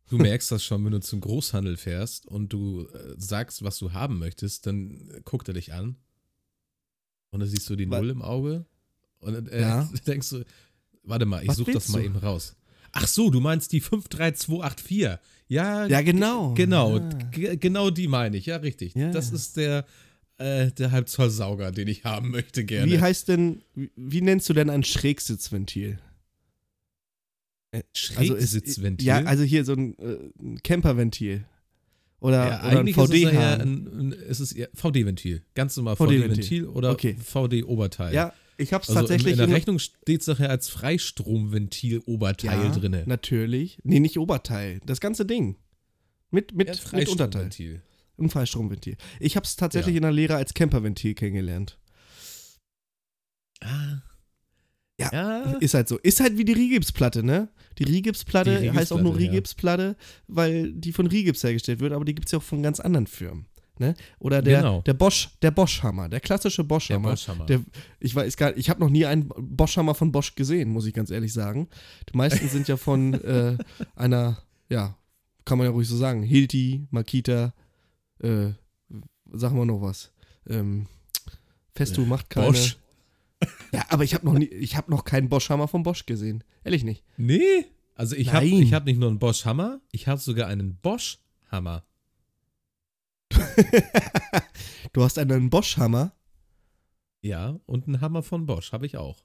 Du 0.09 0.17
merkst 0.19 0.51
das 0.51 0.65
schon, 0.65 0.85
wenn 0.85 0.93
du 0.93 1.01
zum 1.01 1.21
Großhandel 1.21 1.77
fährst 1.77 2.27
und 2.27 2.53
du 2.53 2.87
äh, 2.95 3.15
sagst, 3.19 3.63
was 3.63 3.79
du 3.79 3.93
haben 3.93 4.19
möchtest, 4.19 4.67
dann 4.67 5.21
guckt 5.25 5.49
er 5.49 5.55
dich 5.55 5.73
an 5.73 5.97
und 7.31 7.41
dann 7.41 7.49
siehst 7.49 7.69
du 7.69 7.77
die 7.77 7.91
Wa- 7.91 7.99
Null 7.99 8.11
im 8.11 8.23
Auge 8.23 8.65
und 9.21 9.33
dann 9.35 9.47
äh, 9.49 9.61
Ja. 9.61 9.91
denkst 10.07 10.31
du, 10.31 10.45
warte 11.03 11.27
mal, 11.27 11.43
ich 11.43 11.49
Was 11.49 11.57
such 11.59 11.67
das 11.73 11.89
mal 11.89 11.99
du? 12.01 12.07
eben 12.07 12.17
raus. 12.17 12.57
Ach 12.93 13.07
so, 13.07 13.29
du 13.31 13.41
meinst 13.41 13.73
die 13.73 13.81
53284. 13.81 15.19
Ja, 15.49 15.87
Ja, 15.87 16.01
genau. 16.03 16.55
genau, 16.55 16.97
Ja. 17.37 17.55
genau 17.57 17.91
die 17.91 18.09
meine 18.09 18.37
ich, 18.39 18.47
ja, 18.47 18.57
richtig. 18.57 18.95
Ja. 18.95 19.11
Das 19.11 19.31
ist 19.31 19.57
der, 19.59 19.85
äh, 20.39 20.71
der 20.73 20.91
Halbzollsauger, 20.91 21.71
den 21.73 21.89
ich 21.89 22.05
haben 22.05 22.31
möchte 22.31 22.65
gerne. 22.65 22.91
Wie 22.91 22.99
heißt 23.01 23.29
denn, 23.29 23.63
wie, 23.75 23.91
wie 23.97 24.21
nennst 24.23 24.49
du 24.49 24.55
denn 24.55 24.71
ein 24.71 24.85
Schrägsitzventil? 24.85 25.99
Also 27.73 27.85
ist- 27.85 27.99
Schrägsitzventil? 27.99 29.07
Ja, 29.07 29.19
also 29.25 29.43
hier 29.45 29.65
so 29.65 29.73
ein, 29.75 29.99
äh, 29.99 30.57
Camperventil. 30.63 31.45
Oder, 32.21 32.37
Ja, 32.49 32.59
oder 32.61 32.63
ein 32.71 32.77
eigentlich 32.79 32.97
ist 32.97 33.11
es, 33.13 33.21
ja 33.33 33.55
ein, 33.55 34.13
ist 34.13 34.41
es 34.41 34.53
eher 34.53 34.69
VD-Ventil. 34.75 35.43
Ganz 35.55 35.77
normal 35.77 35.95
VD-Ventil. 35.97 36.67
Oder 36.67 36.91
Okay. 36.91 37.17
VD-Oberteil. 37.23 38.13
Ja, 38.13 38.33
ich 38.57 38.73
hab's 38.73 38.89
Also 38.89 38.99
in, 39.01 39.07
tatsächlich 39.07 39.33
in 39.33 39.39
der 39.39 39.47
in- 39.47 39.53
Rechnung 39.53 39.79
steht 39.79 40.23
es 40.23 40.27
nachher 40.27 40.51
als 40.51 40.69
Freistromventil-Oberteil 40.69 42.65
ja, 42.65 42.71
drinne. 42.71 43.05
Natürlich. 43.07 43.79
Nee, 43.85 44.01
nicht 44.01 44.19
Oberteil. 44.19 44.81
Das 44.85 44.99
ganze 45.01 45.25
Ding. 45.27 45.57
Mit, 46.31 46.55
mit, 46.57 46.67
Ja, 46.69 46.75
mit 46.75 47.09
Unterteil. 47.09 47.43
Freistromventil. 47.43 47.83
Ein 48.19 48.31
Freistromventil. 48.31 48.97
Ich 49.21 49.37
hab's 49.37 49.55
tatsächlich 49.55 49.95
Ja. 49.95 49.99
in 49.99 50.03
der 50.03 50.13
Lehre 50.13 50.35
als 50.35 50.55
Camperventil 50.55 51.15
kennengelernt. 51.15 51.79
Ah. 53.61 53.99
Ja, 55.01 55.11
ja. 55.13 55.43
Ist 55.61 55.75
halt 55.75 55.89
so. 55.89 55.99
Ist 55.99 56.21
halt 56.21 56.37
wie 56.39 56.45
die 56.45 56.53
Rigipsplatte, 56.53 57.23
ne? 57.23 57.49
Die 57.79 57.85
Rigipsplatte 57.85 58.61
Die 58.61 58.73
heißt 58.73 58.93
auch 58.93 59.01
nur 59.01 59.17
Rigipsplatte, 59.17 59.97
ja. 59.99 60.05
Weil 60.27 60.73
die 60.73 60.93
von 60.93 61.07
Rigips 61.07 61.45
hergestellt 61.45 61.79
wird, 61.81 61.93
aber 61.93 62.05
die 62.05 62.15
gibt's 62.15 62.33
ja 62.33 62.39
auch 62.39 62.43
von 62.43 62.63
ganz 62.63 62.81
anderen 62.81 63.07
Firmen. 63.07 63.47
Ne? 63.79 63.95
Oder 64.19 64.43
der, 64.43 64.59
Genau. 64.59 64.83
der 64.83 64.95
Bosch, 64.95 65.31
der 65.41 65.53
Bosch-Hammer, 65.53 66.09
der 66.09 66.19
klassische 66.19 66.63
Der 66.63 66.69
Bosch-Hammer. 66.69 67.11
Boschhammer. 67.11 67.47
Der, 67.47 67.63
ich 68.01 68.13
weiß 68.13 68.37
gar 68.37 68.57
ich 68.57 68.69
habe 68.71 68.81
noch 68.81 68.91
nie 68.91 69.07
einen 69.07 69.29
Bosch-Hammer 69.39 69.95
von 69.95 70.11
Bosch 70.11 70.35
gesehen, 70.35 70.71
muss 70.71 70.85
ich 70.87 70.95
ganz 70.95 71.13
ehrlich 71.13 71.33
sagen. 71.33 71.69
Die 72.13 72.17
meisten 72.17 72.49
sind 72.49 72.67
ja 72.67 72.77
von 72.77 73.15
äh, 73.23 73.57
einer, 73.95 74.43
ja, 74.69 74.97
kann 75.45 75.59
man 75.59 75.67
ja 75.67 75.71
ruhig 75.71 75.87
so 75.87 75.97
sagen, 75.97 76.25
Hilti, 76.25 76.89
Makita, 76.91 77.55
äh, 78.21 78.49
sagen 79.33 79.57
wir 79.57 79.65
noch 79.65 79.81
was. 79.81 80.11
Ähm, 80.49 80.87
Festo 81.73 82.01
macht 82.05 82.31
keine. 82.31 82.49
Bosch. 82.49 82.77
Ja, 83.73 83.85
aber 83.91 84.05
ich 84.05 84.15
habe 84.15 84.27
noch 84.27 84.35
nie, 84.35 84.47
ich 84.47 84.77
habe 84.77 84.91
noch 84.91 85.05
keinen 85.05 85.29
Bosch-Hammer 85.29 85.69
von 85.69 85.83
Bosch 85.83 86.07
gesehen. 86.07 86.43
Ehrlich 86.65 86.85
nicht. 86.85 87.05
Nee. 87.17 87.67
Also 87.95 88.17
ich 88.17 88.33
habe 88.33 88.47
hab 88.47 88.85
nicht 88.85 88.99
nur 88.99 89.09
einen 89.09 89.19
Bosch-Hammer, 89.19 89.81
ich 89.93 90.09
habe 90.09 90.21
sogar 90.21 90.47
einen 90.49 90.77
Bosch-Hammer. 90.77 91.85
Du 94.93 95.03
hast 95.03 95.19
einen 95.19 95.51
Bosch-Hammer. 95.51 96.13
Ja, 97.21 97.61
und 97.67 97.87
einen 97.87 98.01
Hammer 98.01 98.23
von 98.23 98.47
Bosch 98.47 98.73
habe 98.73 98.87
ich 98.87 98.97
auch. 98.97 99.19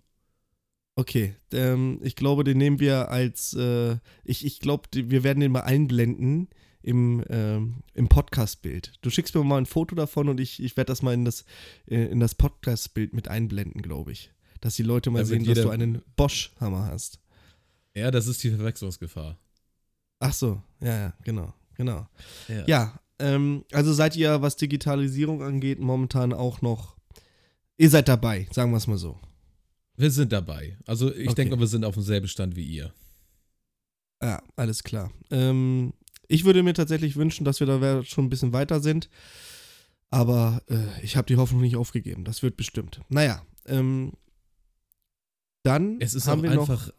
Okay, 0.95 1.35
ähm, 1.51 1.99
ich 2.03 2.15
glaube, 2.15 2.43
den 2.43 2.57
nehmen 2.57 2.79
wir 2.79 3.09
als, 3.09 3.53
äh, 3.53 3.97
ich, 4.23 4.45
ich 4.45 4.59
glaube, 4.59 4.89
wir 4.93 5.23
werden 5.23 5.39
den 5.39 5.51
mal 5.51 5.61
einblenden 5.61 6.49
im, 6.83 7.23
ähm, 7.29 7.75
im 7.93 8.07
Podcast-Bild. 8.09 8.93
Du 9.01 9.09
schickst 9.09 9.33
mir 9.33 9.43
mal 9.43 9.57
ein 9.57 9.65
Foto 9.65 9.95
davon 9.95 10.29
und 10.29 10.39
ich, 10.39 10.61
ich 10.61 10.77
werde 10.77 10.89
das 10.91 11.01
mal 11.01 11.13
in 11.13 11.25
das, 11.25 11.45
äh, 11.87 12.05
in 12.05 12.19
das 12.19 12.35
Podcast-Bild 12.35 13.13
mit 13.13 13.27
einblenden, 13.27 13.81
glaube 13.81 14.11
ich. 14.11 14.31
Dass 14.61 14.75
die 14.75 14.83
Leute 14.83 15.09
mal 15.09 15.19
Da 15.19 15.25
sehen, 15.25 15.43
dass 15.45 15.59
du 15.61 15.69
einen 15.69 16.01
Bosch-Hammer 16.15 16.85
hast. 16.85 17.19
Ja, 17.95 18.11
das 18.11 18.27
ist 18.27 18.43
die 18.43 18.49
Verwechslungsgefahr. 18.51 19.37
Ach 20.19 20.33
so, 20.33 20.61
ja, 20.79 20.97
ja, 20.97 21.13
genau, 21.23 21.53
genau. 21.75 22.07
Ja. 22.47 22.63
Ja, 22.67 22.99
ähm, 23.19 23.65
also 23.71 23.93
seid 23.93 24.15
ihr, 24.15 24.41
was 24.41 24.55
Digitalisierung 24.55 25.41
angeht, 25.43 25.79
momentan 25.79 26.33
auch 26.33 26.61
noch, 26.61 26.95
ihr 27.77 27.89
seid 27.89 28.07
dabei, 28.07 28.47
sagen 28.51 28.71
wir 28.71 28.77
es 28.77 28.87
mal 28.87 28.97
so. 28.97 29.19
Wir 29.95 30.09
sind 30.11 30.31
dabei. 30.31 30.77
Also 30.87 31.13
ich 31.13 31.27
Okay. 31.29 31.35
denke, 31.43 31.59
wir 31.59 31.67
sind 31.67 31.85
auf 31.85 31.93
demselben 31.93 32.27
Stand 32.27 32.55
wie 32.55 32.65
ihr. 32.65 32.93
Ja, 34.21 34.41
alles 34.55 34.81
klar. 34.83 35.11
Ähm, 35.29 35.93
ich 36.33 36.45
würde 36.45 36.63
mir 36.63 36.73
tatsächlich 36.73 37.15
wünschen, 37.15 37.45
dass 37.45 37.59
wir 37.59 37.67
da 37.67 38.03
schon 38.03 38.25
ein 38.25 38.29
bisschen 38.29 38.53
weiter 38.53 38.79
sind. 38.79 39.09
Aber 40.09 40.61
äh, 40.69 41.03
ich 41.03 41.15
habe 41.15 41.25
die 41.27 41.37
Hoffnung 41.37 41.61
nicht 41.61 41.75
aufgegeben. 41.75 42.23
Das 42.23 42.43
wird 42.43 42.55
bestimmt. 42.57 43.01
Naja, 43.09 43.43
ähm, 43.65 44.13
dann 45.63 45.99
Es 46.01 46.13
ist 46.13 46.27
haben 46.27 46.43
wir 46.43 46.51
einfach, 46.51 46.91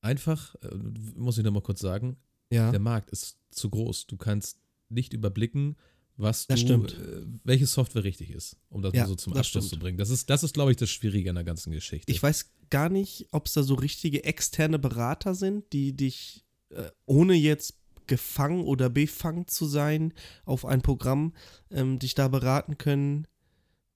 einfach, 0.00 0.54
äh, 0.56 0.74
muss 1.16 1.38
ich 1.38 1.44
nochmal 1.44 1.62
kurz 1.62 1.80
sagen, 1.80 2.08
noch. 2.50 2.56
Ja, 2.56 2.70
der 2.70 2.80
Markt 2.80 3.10
ist 3.10 3.36
zu 3.50 3.68
groß. 3.70 4.06
Du 4.06 4.16
kannst 4.16 4.58
nicht 4.88 5.12
überblicken, 5.12 5.76
was 6.16 6.46
Das 6.46 6.64
du. 6.64 6.84
Äh, 6.84 7.26
welche 7.44 7.66
Software 7.66 8.04
richtig 8.04 8.30
ist, 8.30 8.56
um 8.70 8.82
das 8.82 8.94
Ja, 8.94 9.02
mal 9.02 9.08
so 9.08 9.14
zum 9.14 9.34
Abschluss 9.34 9.66
stimmt. 9.66 9.68
zu 9.68 9.78
bringen. 9.78 9.98
Das 9.98 10.08
ist, 10.10 10.30
das 10.30 10.42
ist, 10.42 10.54
glaube 10.54 10.70
ich, 10.70 10.76
das 10.78 10.90
Schwierige 10.90 11.28
an 11.30 11.36
der 11.36 11.44
ganzen 11.44 11.70
Geschichte. 11.72 12.10
ich 12.10 12.22
weiß 12.22 12.50
gar 12.70 12.88
nicht, 12.88 13.28
ob 13.32 13.46
es 13.46 13.52
da 13.52 13.62
so 13.62 13.74
richtige 13.74 14.24
externe 14.24 14.78
Berater 14.78 15.34
sind, 15.34 15.72
die 15.72 15.94
dich, 15.96 16.44
äh, 16.70 16.90
ohne 17.06 17.34
jetzt 17.34 17.74
gefangen 18.08 18.64
oder 18.64 18.90
befangen 18.90 19.46
zu 19.46 19.66
sein 19.66 20.12
auf 20.44 20.64
ein 20.64 20.82
Programm, 20.82 21.34
ähm, 21.70 21.98
dich 21.98 22.14
da 22.14 22.28
beraten 22.28 22.76
können, 22.78 23.28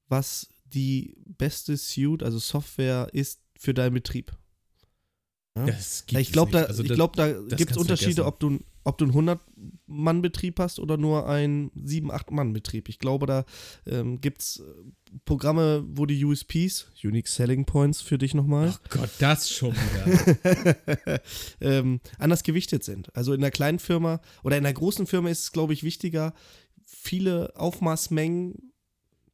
was 0.09 0.48
die 0.64 1.16
beste 1.27 1.77
Suite, 1.77 2.22
also 2.22 2.38
Software 2.38 3.09
ist 3.12 3.40
für 3.59 3.75
deinen 3.75 3.94
Betrieb. 3.94 4.37
Ja? 5.57 5.67
das 5.67 6.07
gibt 6.07 6.21
ich 6.21 6.33
glaube, 6.33 6.53
da, 6.53 6.62
Also 6.62 6.83
ich 6.83 6.93
glaub, 6.93 7.15
da 7.15 7.31
gibt 7.33 7.73
es 7.73 7.77
Unterschiede, 7.77 8.23
vergessen. 8.23 8.29
ob 8.29 8.41
du, 8.41 8.59
ob 8.85 8.99
du 8.99 9.05
einen 9.05 9.29
100-Mann-Betrieb 9.29 10.59
hast 10.59 10.79
oder 10.79 10.97
nur 10.97 11.29
einen 11.29 11.71
7-8-Mann-Betrieb. 11.73 12.88
Ich 12.88 12.99
glaube, 12.99 13.27
da 13.27 13.45
ähm, 13.87 14.21
gibt 14.21 14.41
es 14.41 14.62
Programme, 15.27 15.85
wo 15.87 16.07
die 16.07 16.25
USPs, 16.25 16.87
Unique 17.05 17.29
Selling 17.29 17.67
Points 17.67 18.01
für 18.01 18.17
dich 18.17 18.33
nochmal, 18.33 18.73
Ach 18.75 18.81
Gott, 18.88 19.11
das 19.19 19.51
schon 19.51 19.75
wieder. 19.75 21.21
ähm, 21.61 22.01
anders 22.19 22.43
gewichtet 22.43 22.83
sind. 22.83 23.15
Also 23.15 23.35
in 23.35 23.41
einer 23.43 23.51
kleinen 23.51 23.79
Firma 23.79 24.21
oder 24.43 24.57
in 24.57 24.65
einer 24.65 24.73
großen 24.73 25.07
Firma 25.07 25.29
ist 25.29 25.41
es, 25.41 25.53
glaube 25.53 25.75
ich, 25.75 25.83
wichtiger, 25.83 26.33
viele 26.85 27.53
Aufmaßmengen 27.57 28.73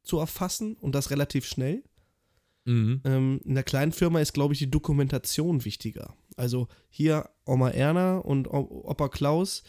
zu 0.03 0.19
erfassen 0.19 0.75
und 0.75 0.95
das 0.95 1.11
relativ 1.11 1.45
schnell. 1.45 1.83
Mhm. 2.69 3.01
Ähm, 3.03 3.41
in 3.43 3.55
der 3.55 3.63
kleinen 3.63 3.91
Firma 3.91 4.19
ist, 4.21 4.33
glaube 4.33 4.53
ich, 4.53 4.59
die 4.59 4.71
Dokumentation 4.71 5.65
wichtiger. 5.65 6.15
Also 6.37 6.67
hier 6.89 7.29
Oma 7.45 7.69
Erna 7.69 8.17
und 8.17 8.47
Opa 8.47 9.09
Klaus, 9.09 9.63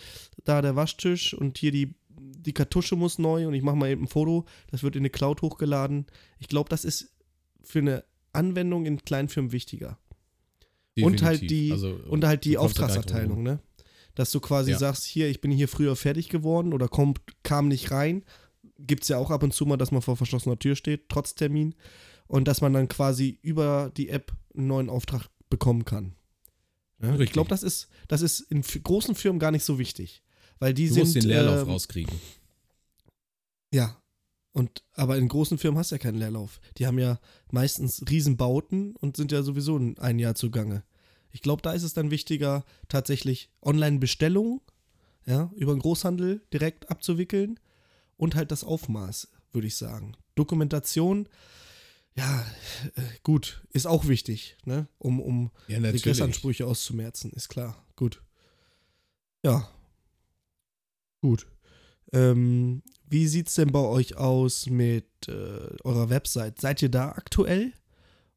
da 0.45 0.63
der 0.63 0.77
Waschtisch 0.77 1.35
und 1.35 1.59
hier 1.59 1.73
die, 1.73 1.95
die 2.09 2.53
Kartusche 2.53 2.97
muss 2.97 3.19
neu 3.19 3.47
und 3.47 3.55
ich 3.55 3.63
mache 3.63 3.77
mal 3.77 3.91
eben 3.91 4.05
ein 4.05 4.09
Foto, 4.09 4.45
das 4.71 4.83
wird 4.83 4.97
in 4.97 5.01
eine 5.01 5.11
Cloud 5.11 5.43
hochgeladen. 5.43 6.07
Ich 6.39 6.49
glaube, 6.49 6.69
das 6.69 6.85
ist 6.85 7.13
für 7.63 7.81
eine 7.81 8.05
Anwendung 8.33 8.87
in 8.87 9.05
kleinen 9.05 9.29
Firmen 9.29 9.53
wichtiger. 9.53 9.99
Und 11.01 11.23
halt 11.23 11.43
Definitiv. 11.43 11.49
die, 11.49 11.73
also, 11.73 12.01
und 12.09 12.25
halt 12.25 12.45
die 12.45 12.57
drum 13.29 13.43
ne? 13.43 13.61
Dass 14.15 14.33
du 14.33 14.41
quasi 14.41 14.73
Ja. 14.73 14.79
sagst, 14.79 15.05
hier, 15.05 15.29
ich 15.29 15.41
bin 15.41 15.51
hier 15.51 15.69
früher 15.69 15.97
fertig 15.97 16.29
geworden 16.29 16.73
oder 16.73 16.89
kommt, 16.89 17.21
kam 17.43 17.69
nicht 17.69 17.91
rein. 17.91 18.25
Gibt 18.79 19.05
es 19.05 19.09
ja 19.09 19.19
auch 19.19 19.31
ab 19.31 19.43
und 19.43 19.55
zu 19.55 19.67
mal, 19.67 19.77
dass 19.77 19.93
man 19.93 20.03
vor 20.03 20.17
verschlossener 20.17 20.59
Tür 20.59 20.77
steht, 20.77 21.09
trotz 21.09 21.35
Termin. 21.35 21.75
Und 22.31 22.47
dass 22.47 22.61
man 22.61 22.73
dann 22.73 22.87
quasi 22.87 23.41
über 23.43 23.91
die 23.97 24.09
App 24.09 24.33
einen 24.55 24.69
neuen 24.69 24.89
Auftrag 24.89 25.27
bekommen 25.49 25.85
kann. 25.85 26.15
Ja, 27.03 27.09
ich 27.09 27.19
Richtig. 27.19 27.33
glaube, 27.33 27.49
das 27.49 27.65
ist, 27.65 27.89
das 28.07 28.23
ist 28.23 28.39
in 28.43 28.63
großen 28.63 29.17
Firmen 29.17 29.41
gar 29.41 29.51
nicht 29.51 29.65
so 29.65 29.81
wichtig. 29.81 30.23
Weil 30.61 30.73
die 30.73 30.87
Du 30.87 30.95
sind. 30.95 31.03
musst 31.03 31.17
den 31.17 31.25
Leerlauf 31.25 31.63
ähm, 31.63 31.71
rauskriegen. 31.71 32.15
Ja. 33.75 34.01
Und, 34.53 34.85
aber 34.95 35.19
in 35.19 35.27
großen 35.27 35.59
Firmen 35.59 35.77
hast 35.77 35.91
du 35.91 35.97
ja 35.97 35.99
keinen 35.99 36.19
Leerlauf. 36.19 36.61
Die 36.79 36.87
haben 36.87 37.01
ja 37.01 37.19
meistens 37.51 38.05
Riesenbauten 38.09 38.95
und 38.95 39.17
sind 39.17 39.33
ja 39.33 39.43
sowieso 39.43 39.77
ein, 39.77 39.99
ein 39.99 40.21
Jahr 40.21 40.37
zugange. 40.37 40.85
Ich 41.33 41.43
glaube, 41.43 41.63
da 41.63 41.73
ist 41.73 41.83
es 41.83 41.95
dann 41.95 42.13
wichtiger, 42.13 42.65
tatsächlich 42.89 43.51
Online-Bestellungen 43.61 44.61
ja, 45.27 45.51
über 45.57 45.75
den 45.75 45.81
Großhandel 45.81 46.43
direkt 46.53 46.91
abzuwickeln 46.91 47.59
und 48.17 48.37
halt 48.37 48.53
das 48.53 48.63
Aufmaß, 48.63 49.33
würde 49.53 49.67
ich 49.67 49.75
sagen. 49.75 50.17
Dokumentation, 50.37 51.29
ja, 52.17 52.45
äh, 52.97 53.03
gut, 53.23 53.63
ist 53.73 53.87
auch 53.87 54.07
wichtig, 54.09 54.57
ne? 54.65 54.89
um, 54.99 55.21
um 55.21 55.51
Ja. 55.69 55.79
Regressansprüche 55.79 56.67
auszumerzen, 56.67 57.31
ist 57.33 57.49
klar. 57.49 57.85
Gut. 57.97 58.23
Ja. 59.45 59.69
Gut. 61.23 61.47
Ähm, 62.13 62.83
wie 63.09 63.27
sieht's 63.27 63.55
denn 63.55 63.73
bei 63.73 63.81
euch 63.81 64.17
aus 64.17 64.67
mit 64.67 65.07
äh, 65.29 65.33
eurer 65.85 66.11
Website? 66.11 66.61
Seid 66.61 66.83
ihr 66.83 66.89
da 66.89 67.11
aktuell? 67.11 67.73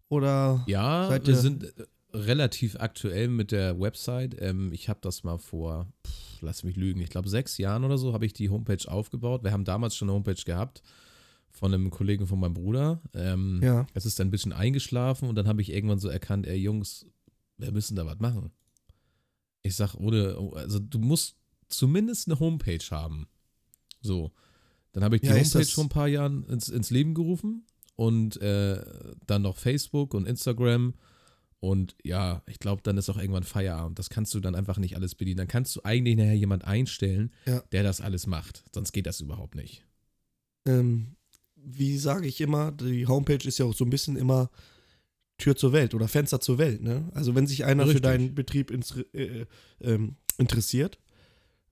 Oder? 0.10 0.64
Ja, 0.68 1.08
Seid 1.10 1.28
wir 1.28 1.34
ihr- 1.34 1.40
sind 1.40 1.64
äh, 1.64 1.72
relativ 2.14 2.76
aktuell 2.80 3.28
mit 3.28 3.52
der 3.52 3.80
Website. 3.80 4.36
Ähm, 4.40 4.72
ich 4.74 4.90
habe 4.90 5.00
das 5.02 5.24
mal 5.24 5.38
vor, 5.40 5.88
pff, 6.06 6.42
lass 6.42 6.64
mich 6.64 6.76
lügen, 6.76 7.02
ich 7.02 7.10
glaube 7.10 7.30
sechs 7.30 7.58
Jahren 7.58 7.84
oder 7.84 7.98
so 7.98 8.14
habe 8.14 8.26
ich 8.26 8.34
die 8.34 8.50
Homepage 8.50 8.88
aufgebaut. 8.88 9.44
Wir 9.44 9.52
haben 9.52 9.66
damals 9.66 9.96
schon 9.96 10.10
eine 10.10 10.16
Homepage 10.16 10.44
gehabt 10.46 10.84
von 11.54 11.74
einem 11.74 11.90
Kollegen 11.92 12.28
von 12.28 12.40
meinem 12.40 12.54
Bruder. 12.56 13.02
Ähm, 13.14 13.60
Ja. 13.64 13.86
Es 13.94 14.06
ist 14.06 14.20
ein 14.20 14.32
bisschen 14.32 14.52
eingeschlafen 14.54 15.30
und 15.30 15.36
dann 15.36 15.48
habe 15.48 15.62
ich 15.62 15.72
irgendwann 15.72 16.00
so 16.00 16.10
erkannt, 16.10 16.48
ey 16.48 16.58
Jungs, 16.58 17.06
wir 17.58 17.72
müssen 17.72 17.96
da 17.96 18.06
was 18.06 18.20
machen. 18.20 18.52
Ich 19.62 19.76
sag, 19.76 19.94
ohne, 19.96 20.36
also 20.56 20.80
du 20.80 21.00
musst 21.00 21.38
zumindest 21.70 22.28
eine 22.28 22.40
Homepage 22.40 22.84
haben. 22.92 23.28
So. 24.02 24.32
Dann 24.92 25.04
habe 25.04 25.16
ich 25.16 25.22
die 25.22 25.28
Ja, 25.28 25.36
Homepage 25.36 25.66
vor 25.66 25.84
ein 25.86 25.90
paar 25.90 26.08
Jahren 26.08 26.44
ins, 26.46 26.70
ins 26.70 26.90
Leben 26.90 27.14
gerufen 27.14 27.66
und 27.96 28.42
äh, 28.42 28.84
dann 29.26 29.44
noch 29.44 29.58
Facebook 29.58 30.14
und 30.14 30.28
Instagram. 30.28 30.94
Und 31.60 31.96
ja, 32.04 32.44
ich 32.46 32.60
glaube, 32.60 32.82
dann 32.84 32.98
ist 32.98 33.10
auch 33.10 33.18
irgendwann 33.18 33.44
Feierabend. 33.44 33.98
Das 33.98 34.10
kannst 34.10 34.34
du 34.34 34.42
dann 34.42 34.54
einfach 34.56 34.78
nicht 34.80 34.96
alles 34.98 35.16
bedienen. 35.16 35.38
Dann 35.38 35.48
kannst 35.48 35.74
du 35.76 35.82
eigentlich 35.84 36.18
nachher 36.18 36.34
jemand 36.36 36.66
einstellen, 36.66 37.32
Ja. 37.46 37.62
der 37.72 37.84
das 37.84 38.02
alles 38.02 38.28
macht. 38.28 38.66
Sonst 38.74 38.92
geht 38.92 39.06
das 39.06 39.22
überhaupt 39.22 39.56
nicht. 39.56 39.86
Ähm, 40.68 41.16
wie 41.66 41.98
sage 41.98 42.28
ich 42.28 42.42
immer, 42.42 42.72
die 42.72 43.08
Homepage 43.08 43.48
ist 43.48 43.58
ja 43.58 43.66
auch 43.66 43.74
so 43.74 43.86
ein 43.86 43.90
bisschen 43.90 44.16
immer 44.16 44.50
Tür 45.38 45.56
zur 45.56 45.74
Welt 45.74 45.94
oder 45.94 46.08
Fenster 46.08 46.40
zur 46.40 46.58
Welt. 46.58 46.82
Ne? 46.82 47.10
Also 47.14 47.36
wenn 47.36 47.48
sich 47.48 47.66
einer 47.66 47.84
für 47.84 47.90
Richtig. 47.90 48.04
deinen 48.04 48.36
Betrieb 48.36 48.72
ins, 48.72 48.96
äh, 49.14 49.46
ähm, 49.82 50.16
interessiert, 50.38 51.00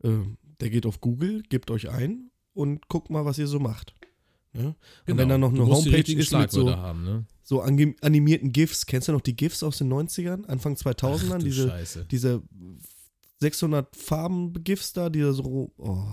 ähm, 0.03 0.37
der 0.59 0.69
geht 0.69 0.85
auf 0.85 1.01
Google, 1.01 1.43
gebt 1.49 1.71
euch 1.71 1.89
ein 1.89 2.31
und 2.53 2.87
guckt 2.87 3.09
mal, 3.09 3.25
was 3.25 3.37
ihr 3.37 3.47
so 3.47 3.59
macht. 3.59 3.95
Ne? 4.53 4.75
Und 5.07 5.17
wenn 5.17 5.29
da 5.29 5.37
noch 5.37 5.51
Genau. 5.51 5.65
Eine 5.65 5.73
Homepage 5.75 6.13
ist 6.13 6.33
mit 6.33 6.51
so, 6.51 6.69
haben, 6.69 7.05
ne? 7.05 7.25
so 7.41 7.61
animierten 7.61 8.51
GIFs, 8.51 8.85
kennst 8.85 9.07
du 9.07 9.13
noch 9.13 9.21
die 9.21 9.35
GIFs 9.35 9.63
aus 9.63 9.77
den 9.77 9.91
90ern, 9.91 10.45
Anfang 10.45 10.75
2000ern? 10.75 11.35
Ach, 11.35 11.43
diese, 11.43 11.69
Scheiße. 11.69 12.05
diese 12.11 12.43
600 13.39 13.95
Farben 13.95 14.53
GIFs 14.63 14.93
da, 14.93 15.09
die 15.09 15.21
da 15.21 15.31
so, 15.33 15.71
oh, 15.77 16.03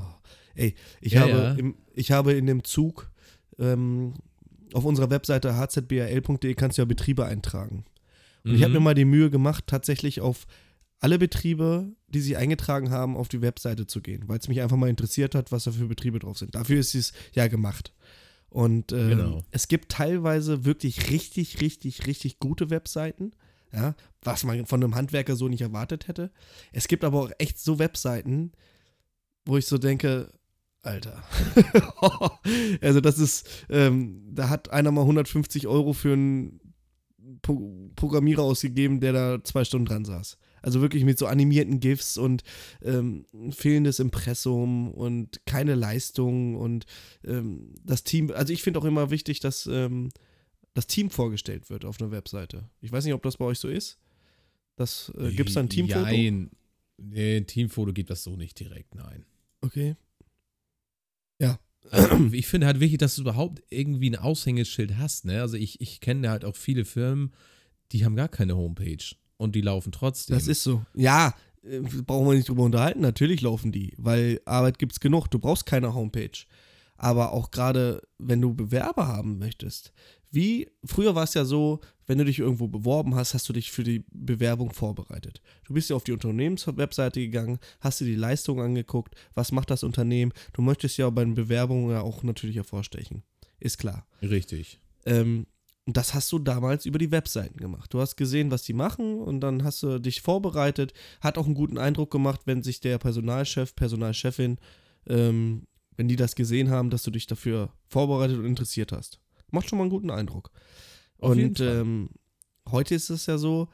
ey, 0.55 0.75
ich, 1.01 1.12
Ja, 1.12 1.23
habe 1.23 1.33
ja. 1.33 1.53
Im, 1.55 1.77
ich 1.95 2.12
habe 2.12 2.33
in 2.35 2.47
dem 2.47 2.62
Zug 2.62 3.11
ähm, 3.59 4.14
auf 4.75 4.85
unserer 4.85 5.11
Webseite 5.11 5.55
hzbal.de 5.59 6.55
kannst 6.55 6.79
du 6.79 6.83
ja 6.83 6.87
Betriebe 6.87 7.25
eintragen. 7.25 7.85
Und 8.44 8.55
ich 8.55 8.62
habe 8.62 8.73
mir 8.75 8.79
Mhm. 8.81 8.85
mal 8.85 8.94
die 8.94 9.05
Mühe 9.05 9.31
gemacht, 9.31 9.64
tatsächlich 9.66 10.21
auf 10.21 10.47
alle 11.01 11.18
Betriebe, 11.18 11.92
die 12.09 12.21
sich 12.21 12.37
eingetragen 12.37 12.90
haben, 12.90 13.16
auf 13.16 13.29
die 13.29 13.40
Webseite 13.40 13.87
zu 13.87 14.01
gehen, 14.01 14.25
weil 14.27 14.38
es 14.38 14.49
mich 14.49 14.61
einfach 14.61 14.77
mal 14.77 14.88
interessiert 14.90 15.35
hat, 15.35 15.53
was 15.53 15.64
da 15.64 15.71
für 15.73 15.87
Betriebe 15.87 16.18
drauf 16.18 16.38
sind. 16.38 16.55
Dafür 16.55 16.79
ist 16.81 16.94
es 16.94 17.12
ja 17.35 17.47
gemacht. 17.47 17.92
Und 18.51 18.92
ähm, 18.92 19.09
Genau. 19.11 19.42
es 19.51 19.68
gibt 19.68 19.90
teilweise 19.90 20.64
wirklich 20.64 21.11
richtig, 21.11 21.61
richtig, 21.61 22.07
richtig 22.07 22.38
gute 22.40 22.71
Webseiten, 22.71 23.33
ja, 23.73 23.94
was 24.23 24.44
man 24.44 24.64
von 24.66 24.83
einem 24.83 24.94
Handwerker 24.94 25.37
so 25.37 25.49
nicht 25.49 25.61
erwartet 25.61 26.09
hätte. 26.09 26.31
Es 26.73 26.88
gibt 26.88 27.05
aber 27.05 27.21
auch 27.23 27.31
echt 27.38 27.59
so 27.61 27.79
Webseiten, 27.79 28.53
wo 29.44 29.57
ich 29.59 29.66
so 29.66 29.77
denke, 29.79 30.33
Alter. 30.83 31.23
also 32.81 33.01
das 33.01 33.19
ist, 33.19 33.67
ähm, 33.69 34.23
da 34.33 34.49
hat 34.49 34.71
einer 34.71 34.91
mal 34.91 35.03
150 35.03 35.67
Euro 35.67 35.93
für 35.93 36.12
einen 36.12 36.61
Pro 37.43 37.91
Programmierer 37.95 38.43
ausgegeben, 38.43 39.01
der 39.01 39.12
da 39.12 39.45
zwei 39.45 39.64
Stunden 39.64 39.87
dran 39.87 40.05
saß. 40.05 40.38
Also 40.62 40.81
wirklich 40.81 41.05
mit 41.05 41.19
so 41.19 41.27
animierten 41.27 41.81
GIFs 41.81 42.17
und 42.17 42.43
ähm, 42.83 43.27
fehlendes 43.51 43.99
Impressum 43.99 44.91
und 44.93 45.41
keine 45.47 45.75
Leistung 45.75 46.57
und 46.57 46.87
ähm, 47.25 47.75
das 47.85 48.05
Team. 48.05 48.31
Also 48.33 48.53
ich 48.53 48.62
finde 48.62 48.81
auch 48.81 48.85
immer 48.85 49.11
wichtig, 49.11 49.41
dass 49.41 49.67
ähm, 49.67 50.11
das 50.75 50.87
Team 50.87 51.11
vorgestellt 51.11 51.71
wird 51.71 51.85
auf 51.85 52.01
einer 52.01 52.11
Webseite. 52.11 52.69
Ich 52.81 52.93
weiß 52.93 53.05
nicht, 53.05 53.14
ob 53.14 53.23
das 53.23 53.37
bei 53.37 53.45
euch 53.45 53.59
so 53.59 53.69
ist. 53.69 53.99
Das 54.77 55.12
äh, 55.19 55.33
gibt 55.33 55.49
es 55.49 55.55
da 55.55 55.61
ein 55.61 55.69
Teamfoto? 55.69 56.03
Nein. 56.03 56.51
Nee, 56.99 57.41
Teamfoto 57.43 57.93
gibt 57.93 58.11
das 58.11 58.23
so 58.25 58.37
nicht 58.37 58.59
direkt, 58.59 58.95
nein. 58.95 59.25
Okay. 59.61 59.97
Also, 61.90 62.29
ich 62.33 62.46
finde 62.46 62.66
halt 62.66 62.81
wichtig, 62.81 62.98
dass 62.98 63.16
du 63.16 63.22
überhaupt 63.22 63.62
irgendwie 63.70 64.11
ein 64.11 64.16
Aushängeschild 64.16 64.98
hast. 64.98 65.24
Ne? 65.24 65.40
Also 65.40 65.57
ich, 65.57 65.81
ich 65.81 66.01
kenne 66.01 66.29
halt 66.29 66.44
auch 66.44 66.57
viele 66.57 66.85
Firmen, 66.85 67.33
die 67.92 68.05
haben 68.05 68.16
gar 68.16 68.29
keine 68.29 68.57
Homepage 68.57 69.14
und 69.38 69.55
die 69.55 69.62
laufen 69.62 69.92
trotzdem. 69.92 70.37
Das 70.37 70.48
ist 70.48 70.62
so. 70.62 70.85
Ja, 70.94 71.35
äh, 71.62 71.81
brauchen 71.81 72.27
wir 72.27 72.35
nicht 72.35 72.48
drüber 72.48 72.64
unterhalten. 72.64 73.01
Natürlich 73.01 73.40
laufen 73.40 73.72
die, 73.72 73.94
weil 73.96 74.40
Arbeit 74.44 74.79
gibt 74.79 74.92
es 74.92 75.01
genug. 75.01 75.29
Du 75.29 75.38
brauchst 75.38 75.64
keine 75.64 75.94
Homepage. 75.94 76.44
aber 76.98 77.33
auch 77.33 77.51
gerade, 77.51 78.03
wenn 78.18 78.40
du 78.40 78.55
Bewerber 78.55 79.07
haben 79.07 79.38
möchtest. 79.38 79.92
Wie, 80.31 80.69
früher 80.85 81.14
war 81.14 81.25
es 81.25 81.35
ja 81.35 81.45
so, 81.45 81.81
wenn 82.07 82.19
du 82.19 82.25
dich 82.25 82.38
irgendwo 82.38 82.69
beworben 82.69 83.14
hast, 83.14 83.35
hast 83.35 83.49
du 83.49 83.53
dich 83.53 83.71
für 83.71 83.85
die 83.85 84.05
Bewerbung 84.11 84.73
vorbereitet. 84.73 85.41
Du 85.67 85.75
bist 85.75 85.91
ja 85.91 85.97
auf 85.97 86.05
die 86.05 86.12
Unternehmenswebseite 86.12 87.21
gegangen, 87.21 87.59
hast 87.81 88.01
dir 88.01 88.07
die 88.07 88.14
Leistung 88.14 88.61
angeguckt, 88.61 89.14
was 89.35 89.53
macht 89.53 89.71
das 89.71 89.83
Unternehmen. 89.83 90.33
Du 90.53 90.62
möchtest 90.62 90.97
ja 90.97 91.09
bei 91.11 91.25
den 91.25 91.35
Bewerbungen 91.35 91.91
ja 91.91 92.01
auch 92.01 92.23
natürlich 92.23 92.57
hervorstechen. 92.57 93.23
Ist 93.61 93.79
klar. 93.79 94.07
Richtig. 94.23 94.81
Ähm, 95.05 95.47
und 95.87 95.97
das 95.97 96.12
hast 96.12 96.31
du 96.33 96.38
damals 96.38 96.85
über 96.85 96.99
die 96.99 97.11
Webseiten 97.11 97.57
gemacht. 97.57 97.95
Du 97.95 98.01
hast 98.01 98.17
gesehen, 98.17 98.51
was 98.51 98.62
die 98.62 98.75
machen 98.75 99.21
und 99.21 99.41
dann 99.41 99.64
hast 99.64 99.83
du 99.83 99.99
dich 99.99 100.21
vorbereitet. 100.21 100.93
Hat 101.23 101.38
auch 101.38 101.47
einen 101.47 101.55
guten 101.55 101.79
Eindruck 101.79 102.11
gemacht, 102.11 102.43
wenn 102.45 102.62
sich 102.62 102.81
der 102.81 102.99
Personalchef, 102.99 103.75
Personalchefin, 103.75 104.59
ähm, 105.07 105.67
wenn 105.97 106.09
die 106.09 106.17
das 106.17 106.35
gesehen 106.35 106.69
haben, 106.69 106.91
dass 106.91 107.05
du 107.05 107.11
dich 107.11 107.27
dafür 107.27 107.73
vorbereitet 107.87 108.38
und 108.38 108.45
interessiert 108.45 108.93
hast. 108.93 109.19
Macht 109.51 109.69
schon 109.69 109.79
mal 109.79 109.85
einen 109.85 109.91
guten 109.91 110.11
Eindruck. 110.11 110.51
Auf 111.19 111.31
und 111.33 111.61
ähm, 111.61 112.11
heute 112.71 112.95
ist 112.95 113.11
es 113.11 113.27
ja 113.27 113.39
so, 113.39 113.69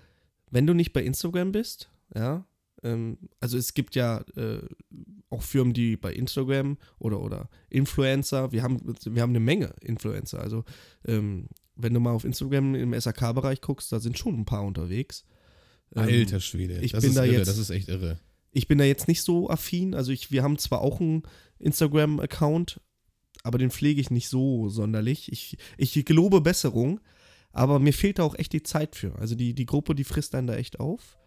wenn 0.51 0.67
du 0.67 0.75
nicht 0.75 0.93
bei 0.93 1.03
Instagram 1.03 1.53
bist, 1.53 1.91
ja, 2.15 2.47
ähm, 2.83 3.19
also 3.41 3.59
es 3.59 3.75
gibt 3.75 3.95
ja 3.97 4.19
äh, 4.37 4.61
auch 5.31 5.43
Firmen, 5.43 5.73
die 5.75 5.97
bei 5.97 6.13
Instagram 6.13 6.79
oder, 6.99 7.21
oder 7.21 7.49
Influencer, 7.71 8.53
wir 8.53 8.63
haben, 8.63 8.81
wir 9.05 9.21
haben 9.23 9.31
eine 9.31 9.41
Menge 9.41 9.75
Influencer, 9.81 10.41
also 10.41 10.65
ähm, 11.07 11.49
wenn 11.77 11.93
du 11.93 12.01
mal 12.01 12.13
auf 12.13 12.25
Instagram 12.25 12.75
im 12.77 12.99
SAK-Bereich 12.99 13.61
guckst, 13.61 13.91
da 13.91 13.99
sind 14.01 14.17
schon 14.19 14.39
ein 14.39 14.45
paar 14.45 14.65
unterwegs. 14.65 15.25
Ähm, 15.97 16.03
Alter 16.03 16.41
Schwede. 16.41 16.81
ich 16.81 16.93
das 16.93 17.03
bin 17.03 17.11
ist 17.11 17.17
da 17.17 17.25
irre, 17.25 17.39
jetzt- 17.39 17.49
das 17.49 17.59
ist 17.59 17.71
echt 17.71 17.89
irre. 17.89 18.21
ich 18.53 18.69
bin 18.69 18.79
da 18.79 18.85
jetzt 18.85 19.09
nicht 19.09 19.23
so 19.23 19.51
affin. 19.51 19.95
Also 19.95 20.13
ich, 20.13 20.31
wir 20.31 20.43
haben 20.45 20.57
zwar 20.59 20.81
auch 20.83 21.01
einen 21.01 21.25
Instagram-Account, 21.59 22.81
aber 23.45 23.59
den 23.59 23.71
pflege 23.71 24.01
ich 24.01 24.11
nicht 24.11 24.29
so 24.29 24.69
sonderlich. 24.69 25.31
Ich, 25.31 25.57
ich 25.77 26.05
gelobe 26.05 26.41
Besserung, 26.41 27.01
aber 27.53 27.79
mir 27.79 27.93
fehlt 27.93 28.19
da 28.19 28.25
auch 28.25 28.37
echt 28.37 28.53
die 28.53 28.65
Zeit 28.65 28.97
für. 28.97 29.17
Also 29.19 29.37
die, 29.37 29.55
die 29.55 29.67
Gruppe, 29.67 29.95
die 29.95 30.03
frisst 30.03 30.35
einen 30.35 30.49
da 30.49 30.57
echt 30.57 30.81
auf. 30.81 31.19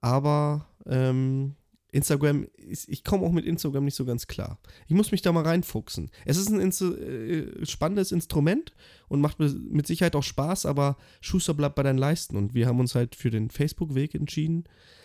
Aber 0.00 0.66
ähm, 0.86 1.54
Instagram, 1.92 2.46
ist, 2.56 2.88
ich 2.88 3.04
komme 3.04 3.26
auch 3.26 3.32
mit 3.32 3.44
Instagram 3.44 3.84
nicht 3.84 3.94
so 3.94 4.06
ganz 4.06 4.26
klar. 4.26 4.58
Ich 4.88 4.94
muss 4.94 5.12
mich 5.12 5.20
da 5.20 5.32
mal 5.32 5.44
reinfuchsen. 5.44 6.10
Es 6.24 6.38
ist 6.38 6.48
ein 6.48 6.60
Inst 6.60 6.80
äh, 6.80 7.66
spannendes 7.66 8.10
Instrument 8.10 8.72
und 9.08 9.20
macht 9.20 9.38
mit 9.38 9.86
Sicherheit 9.86 10.16
auch 10.16 10.22
Spaß, 10.22 10.64
aber 10.64 10.96
Schuster 11.20 11.52
bleibt 11.52 11.74
bei 11.74 11.82
deinen 11.82 11.98
Leisten. 11.98 12.36
Und 12.36 12.54
wir 12.54 12.66
haben 12.66 12.80
uns 12.80 12.94
halt 12.94 13.14
für 13.16 13.30
den 13.30 13.50
Facebook-Weg 13.50 14.14
entschieden. 14.14 14.64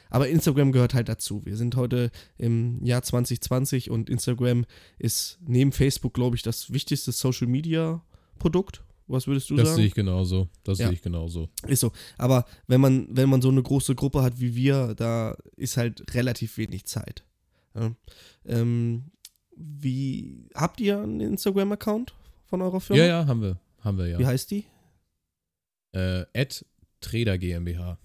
Aber 0.10 0.28
Instagram 0.30 0.72
gehört 0.72 0.94
halt 0.94 1.10
dazu. 1.10 1.46
Wir 1.46 1.58
sind 1.58 1.76
heute 1.76 2.12
im 2.38 2.84
Jahr 2.86 3.02
2020 3.04 3.90
und 3.90 4.10
Instagram 4.10 4.66
ist 5.00 5.40
neben 5.46 5.72
Facebook, 5.72 6.14
glaube 6.14 6.36
ich, 6.36 6.42
das 6.44 6.72
wichtigste 6.72 7.12
Social-Media-Produkt. 7.12 8.84
Was 9.08 9.28
würdest 9.28 9.50
du 9.52 9.56
Das 9.56 9.68
sagen? 9.68 9.76
sehe 9.78 9.86
ich 9.88 9.94
genauso. 9.94 10.50
Das 10.64 10.80
Ja. 10.80 10.88
sehe 10.88 10.96
ich 10.96 11.02
genauso. 11.02 11.50
Ist 11.68 11.80
so. 11.82 11.92
Aber 12.18 12.46
wenn 12.68 12.82
man, 12.82 13.08
wenn 13.12 13.30
man 13.30 13.42
so 13.42 13.50
eine 13.50 13.62
große 13.62 13.94
Gruppe 13.94 14.24
hat 14.24 14.40
wie 14.40 14.56
wir, 14.56 14.96
da 14.96 15.38
ist 15.58 15.78
halt 15.78 16.14
relativ 16.16 16.58
wenig 16.58 16.86
Zeit. 16.86 17.24
Ja. 17.76 17.92
Ähm, 18.46 19.12
wie 19.56 20.48
habt 20.56 20.82
ihr 20.82 21.00
einen 21.00 21.20
Instagram-Account 21.22 22.16
von 22.46 22.62
eurer 22.62 22.82
Firma? 22.82 23.02
Ja, 23.02 23.08
ja, 23.08 23.28
haben 23.28 23.42
wir. 23.42 23.60
Haben 23.82 23.98
wir 24.00 24.08
ja. 24.08 24.18
Wie 24.20 24.26
heißt 24.26 24.50
die? 24.50 24.66
Äh, 25.92 26.26
at 26.36 26.66
Trader 27.00 27.38
GmbH. 27.38 28.00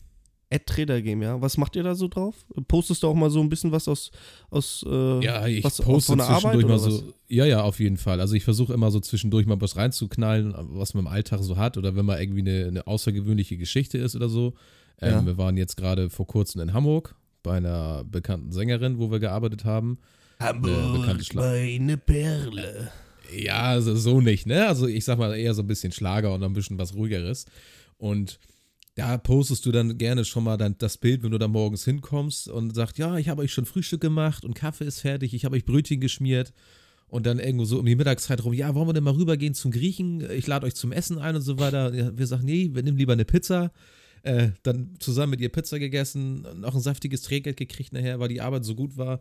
Ad 0.53 0.65
Trader 0.67 1.01
Game, 1.01 1.23
ja. 1.23 1.41
Was 1.41 1.57
macht 1.57 1.77
ihr 1.77 1.83
da 1.85 1.95
so 1.95 2.09
drauf? 2.09 2.35
Postest 2.67 3.03
du 3.03 3.07
auch 3.07 3.15
mal 3.15 3.31
so 3.31 3.41
ein 3.41 3.49
bisschen 3.49 3.71
was 3.71 3.87
aus, 3.87 4.11
aus 4.51 4.85
äh, 4.89 5.25
Ja, 5.25 5.47
ich 5.47 5.63
was, 5.63 5.77
poste 5.81 6.13
von 6.13 6.19
der 6.19 6.27
Arbeit 6.29 6.55
zwischendurch 6.55 6.67
mal 6.67 6.81
oder 6.81 6.91
so. 6.91 7.13
Ja, 7.29 7.45
ja, 7.45 7.63
auf 7.63 7.79
jeden 7.79 7.97
Fall. 7.97 8.21
Also 8.21 8.35
ich 8.35 8.43
versuche 8.43 8.73
immer 8.73 8.91
so 8.91 8.99
zwischendurch 8.99 9.47
mal 9.47 9.61
was 9.61 9.77
reinzuknallen, 9.77 10.55
was 10.73 10.95
man 10.95 11.05
im 11.05 11.13
Alltag 11.13 11.41
so 11.43 11.57
hat 11.57 11.77
oder 11.77 11.95
wenn 11.95 12.05
mal 12.05 12.21
irgendwie 12.21 12.41
eine, 12.41 12.67
eine 12.67 12.87
außergewöhnliche 12.87 13.57
Geschichte 13.57 13.99
ist 13.99 14.17
oder 14.17 14.29
so. 14.29 14.55
Ähm, 15.01 15.11
Ja. 15.13 15.27
Wir 15.27 15.39
waren 15.39 15.57
jetzt 15.57 15.77
gerade 15.77 16.11
vor 16.11 16.27
kurzem 16.27 16.61
in 16.63 16.73
Hamburg 16.73 17.15
bei 17.43 17.57
einer 17.57 18.05
bekannten 18.05 18.51
Sängerin, 18.51 18.99
wo 18.99 19.11
wir 19.11 19.21
gearbeitet 19.21 19.65
haben. 19.65 19.99
Schla 21.23 21.43
meine 21.43 21.97
Perle. 21.97 22.91
Ja, 23.33 23.63
also 23.63 23.95
so 23.95 24.21
nicht, 24.21 24.47
ne? 24.47 24.67
Also 24.67 24.87
ich 24.89 25.05
sag 25.05 25.19
mal 25.19 25.37
eher 25.37 25.55
so 25.55 25.63
ein 25.63 25.69
bisschen 25.69 25.93
Schlager 25.93 26.35
und 26.35 26.43
ein 26.43 26.53
bisschen 26.53 26.79
was 26.79 26.95
ruhigeres. 26.95 27.47
Und 27.99 28.41
da 29.01 29.17
postest 29.19 29.65
du 29.65 29.73
dann 29.73 29.97
gerne 29.99 30.25
schon 30.25 30.45
mal 30.45 30.57
dann 30.57 30.77
das 30.79 30.99
Bild, 30.99 31.23
wenn 31.23 31.31
du 31.31 31.39
da 31.39 31.49
morgens 31.49 31.85
hinkommst 31.85 32.49
und 32.49 32.75
sagst, 32.75 32.99
ja, 32.99 33.17
ich 33.17 33.29
habe 33.29 33.43
euch 33.43 33.53
schon 33.53 33.65
Frühstück 33.65 34.01
gemacht 34.01 34.45
und 34.45 34.55
Kaffee 34.55 34.85
ist 34.85 35.01
fertig, 35.01 35.33
ich 35.33 35.45
habe 35.45 35.57
euch 35.57 35.65
Brötchen 35.65 36.01
geschmiert. 36.01 36.53
Und 37.09 37.27
dann 37.27 37.41
irgendwo 37.41 37.65
so 37.65 37.81
um 37.81 37.87
die 37.87 37.97
Mittagszeit 37.97 38.45
rum, 38.45 38.53
ja, 38.53 38.73
wollen 38.75 38.87
wir 38.89 38.93
denn 38.93 39.03
mal 39.03 39.15
rübergehen 39.15 39.53
zum 39.53 39.73
Griechen? 39.73 40.31
Ich 40.31 40.47
lade 40.47 40.65
euch 40.65 40.77
zum 40.77 40.93
Essen 40.93 41.19
ein 41.19 41.35
und 41.35 41.43
so 41.43 41.59
weiter. 41.59 41.93
Ja, 41.93 42.17
wir 42.17 42.27
sagen, 42.29 42.45
nee, 42.45 42.71
wir 42.73 42.85
nehmen 42.85 42.99
lieber 42.99 43.15
eine 43.15 43.25
Pizza. 43.25 43.73
Äh, 44.23 44.51
dann 44.63 44.95
zusammen 45.01 45.31
mit 45.31 45.41
ihr 45.41 45.49
Pizza 45.49 45.81
gegessen, 45.81 46.47
noch 46.61 46.75
ein 46.75 46.81
saftiges 46.81 47.23
Trinkgeld 47.23 47.57
gekriegt 47.57 47.93
nachher, 47.93 48.21
weil 48.21 48.29
die 48.29 48.41
Arbeit 48.41 48.65
so 48.65 48.77
gut 48.77 48.97
war. 48.97 49.19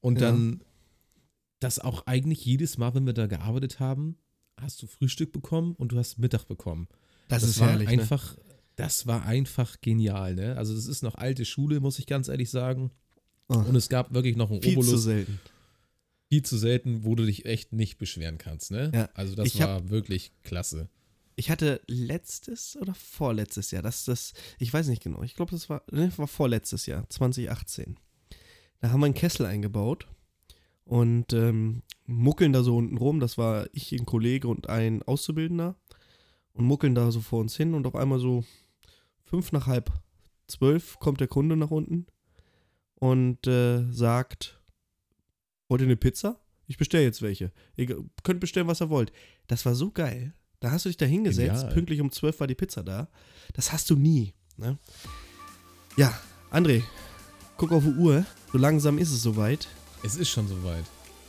Und 0.00 0.20
Ja. 0.20 0.30
dann, 0.30 0.60
das 1.58 1.78
auch 1.80 2.06
eigentlich 2.06 2.44
jedes 2.44 2.78
Mal, 2.78 2.94
wenn 2.94 3.06
wir 3.06 3.14
da 3.14 3.26
gearbeitet 3.26 3.80
haben, 3.80 4.18
hast 4.60 4.80
du 4.82 4.86
Frühstück 4.86 5.32
bekommen 5.32 5.74
und 5.74 5.90
du 5.90 5.98
hast 5.98 6.18
Mittag 6.18 6.46
bekommen. 6.46 6.86
Das, 7.28 7.42
ist 7.42 7.58
war 7.58 7.70
herrlich. 7.70 7.88
Ne? 7.88 8.06
Das 8.76 9.06
war 9.06 9.24
einfach 9.24 9.80
genial, 9.80 10.34
ne? 10.34 10.56
Also 10.56 10.74
das 10.74 10.86
ist 10.86 11.02
noch 11.02 11.14
alte 11.16 11.44
Schule, 11.44 11.80
muss 11.80 11.98
ich 11.98 12.06
ganz 12.06 12.28
ehrlich 12.28 12.50
sagen. 12.50 12.90
Oh, 13.48 13.54
Und 13.58 13.74
es 13.76 13.88
gab 13.88 14.12
wirklich 14.12 14.36
noch 14.36 14.50
einen 14.50 14.62
viel 14.62 14.74
zu 14.74 14.80
Obolus, 14.80 15.02
selten. 15.04 15.40
viel 16.28 16.42
zu 16.42 16.58
selten, 16.58 17.04
wo 17.04 17.14
du 17.14 17.24
dich 17.24 17.44
echt 17.46 17.72
nicht 17.72 17.96
beschweren 17.98 18.38
kannst, 18.38 18.70
ne? 18.70 18.90
Ja. 18.94 19.08
Also 19.14 19.34
das 19.34 19.46
Ich 19.46 19.60
hab- 19.62 19.68
war 19.68 19.88
wirklich 19.90 20.32
klasse. 20.42 20.88
Ich 21.38 21.50
hatte 21.50 21.80
letztes 21.86 22.76
oder 22.80 22.94
vorletztes 22.94 23.70
Jahr, 23.70 23.82
das 23.82 24.04
das, 24.06 24.32
ich 24.58 24.72
weiß 24.72 24.88
nicht 24.88 25.02
genau, 25.02 25.22
ich 25.22 25.34
glaube, 25.34 25.50
das 25.50 25.68
war, 25.68 25.82
ne, 25.90 26.10
war 26.16 26.26
vorletztes 26.26 26.86
Jahr, 26.86 27.08
2018. 27.10 27.98
Da 28.80 28.90
haben 28.90 29.00
wir 29.00 29.04
einen 29.06 29.14
Kessel 29.14 29.44
eingebaut 29.46 30.06
und 30.84 31.32
ähm, 31.34 31.82
muckeln 32.06 32.52
da 32.54 32.62
so 32.62 32.76
unten 32.76 32.96
rum. 32.96 33.20
Das 33.20 33.36
war 33.38 33.66
ich, 33.72 33.92
ein 33.92 34.06
Kollege 34.06 34.48
und 34.48 34.68
ein 34.70 35.02
Auszubildender 35.02 35.76
und 36.54 36.64
muckeln 36.64 36.94
da 36.94 37.10
so 37.10 37.20
vor 37.20 37.40
uns 37.40 37.54
hin 37.56 37.74
und 37.74 37.86
auf 37.86 37.96
einmal 37.96 38.18
so 38.18 38.44
fünf 39.26 39.52
nach 39.52 39.66
halb 39.66 39.92
zwölf 40.46 40.98
kommt 40.98 41.20
der 41.20 41.28
Kunde 41.28 41.56
nach 41.56 41.70
unten 41.70 42.06
und 42.94 43.46
äh, 43.46 43.84
sagt, 43.92 44.60
wollt 45.68 45.80
ihr 45.82 45.86
eine 45.86 45.96
Pizza? 45.96 46.40
Ich 46.66 46.78
bestelle 46.78 47.04
jetzt 47.04 47.22
welche. 47.22 47.52
Ihr 47.76 48.04
könnt 48.22 48.40
bestellen, 48.40 48.66
was 48.66 48.80
ihr 48.80 48.90
wollt. 48.90 49.12
Das 49.46 49.64
war 49.66 49.74
so 49.74 49.90
geil. 49.90 50.32
Da 50.60 50.70
hast 50.70 50.84
du 50.84 50.88
dich 50.88 50.96
da 50.96 51.06
hingesetzt, 51.06 51.60
Genial. 51.60 51.74
pünktlich 51.74 52.00
um 52.00 52.10
12 52.10 52.40
war 52.40 52.46
die 52.46 52.54
Pizza 52.54 52.82
da. 52.82 53.08
Das 53.52 53.72
hast 53.72 53.90
du 53.90 53.96
nie. 53.96 54.34
Ne? 54.56 54.78
Ja, 55.96 56.18
André, 56.50 56.82
guck 57.56 57.72
auf 57.72 57.84
die 57.84 57.90
Uhr. 57.90 58.24
So 58.52 58.58
langsam 58.58 58.98
ist 58.98 59.12
es 59.12 59.22
soweit. 59.22 59.68
Es 60.02 60.16
ist 60.16 60.30
schon 60.30 60.48
soweit. 60.48 60.84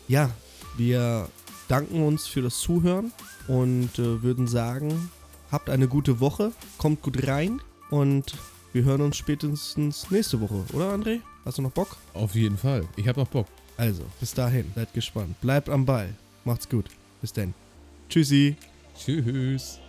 Ja, 0.08 0.32
wir 0.78 1.30
danken 1.68 2.02
uns 2.02 2.26
für 2.26 2.42
das 2.42 2.60
Zuhören 2.60 3.12
und 3.48 4.00
äh, 4.00 4.24
würden 4.24 4.48
sagen, 4.48 5.12
habt 5.52 5.70
eine 5.70 5.88
gute 5.88 6.20
Woche, 6.20 6.54
kommt 6.78 7.02
gut 7.02 7.28
rein 7.28 7.62
und 7.90 8.34
wir 8.74 8.84
hören 8.84 9.02
uns 9.02 9.18
spätestens 9.18 10.10
nächste 10.12 10.40
Woche, 10.42 10.64
oder 10.74 10.94
André? 10.94 11.22
Hast 11.46 11.58
du 11.58 11.62
noch 11.62 11.72
Bock? 11.72 11.98
Auf 12.14 12.36
jeden 12.36 12.58
Fall. 12.58 12.88
Ich 12.96 13.08
habe 13.08 13.20
noch 13.20 13.28
Bock. 13.28 13.48
Also, 13.78 14.04
bis 14.20 14.34
dahin, 14.34 14.72
seid 14.76 14.94
gespannt. 14.94 15.40
Bleibt 15.42 15.70
am 15.70 15.86
Ball. 15.86 16.14
Macht's 16.46 16.68
gut. 16.68 16.86
Bis 17.22 17.32
dann. 17.32 17.54
Tschüssi. 18.10 18.56
Tschüss. 18.98 19.80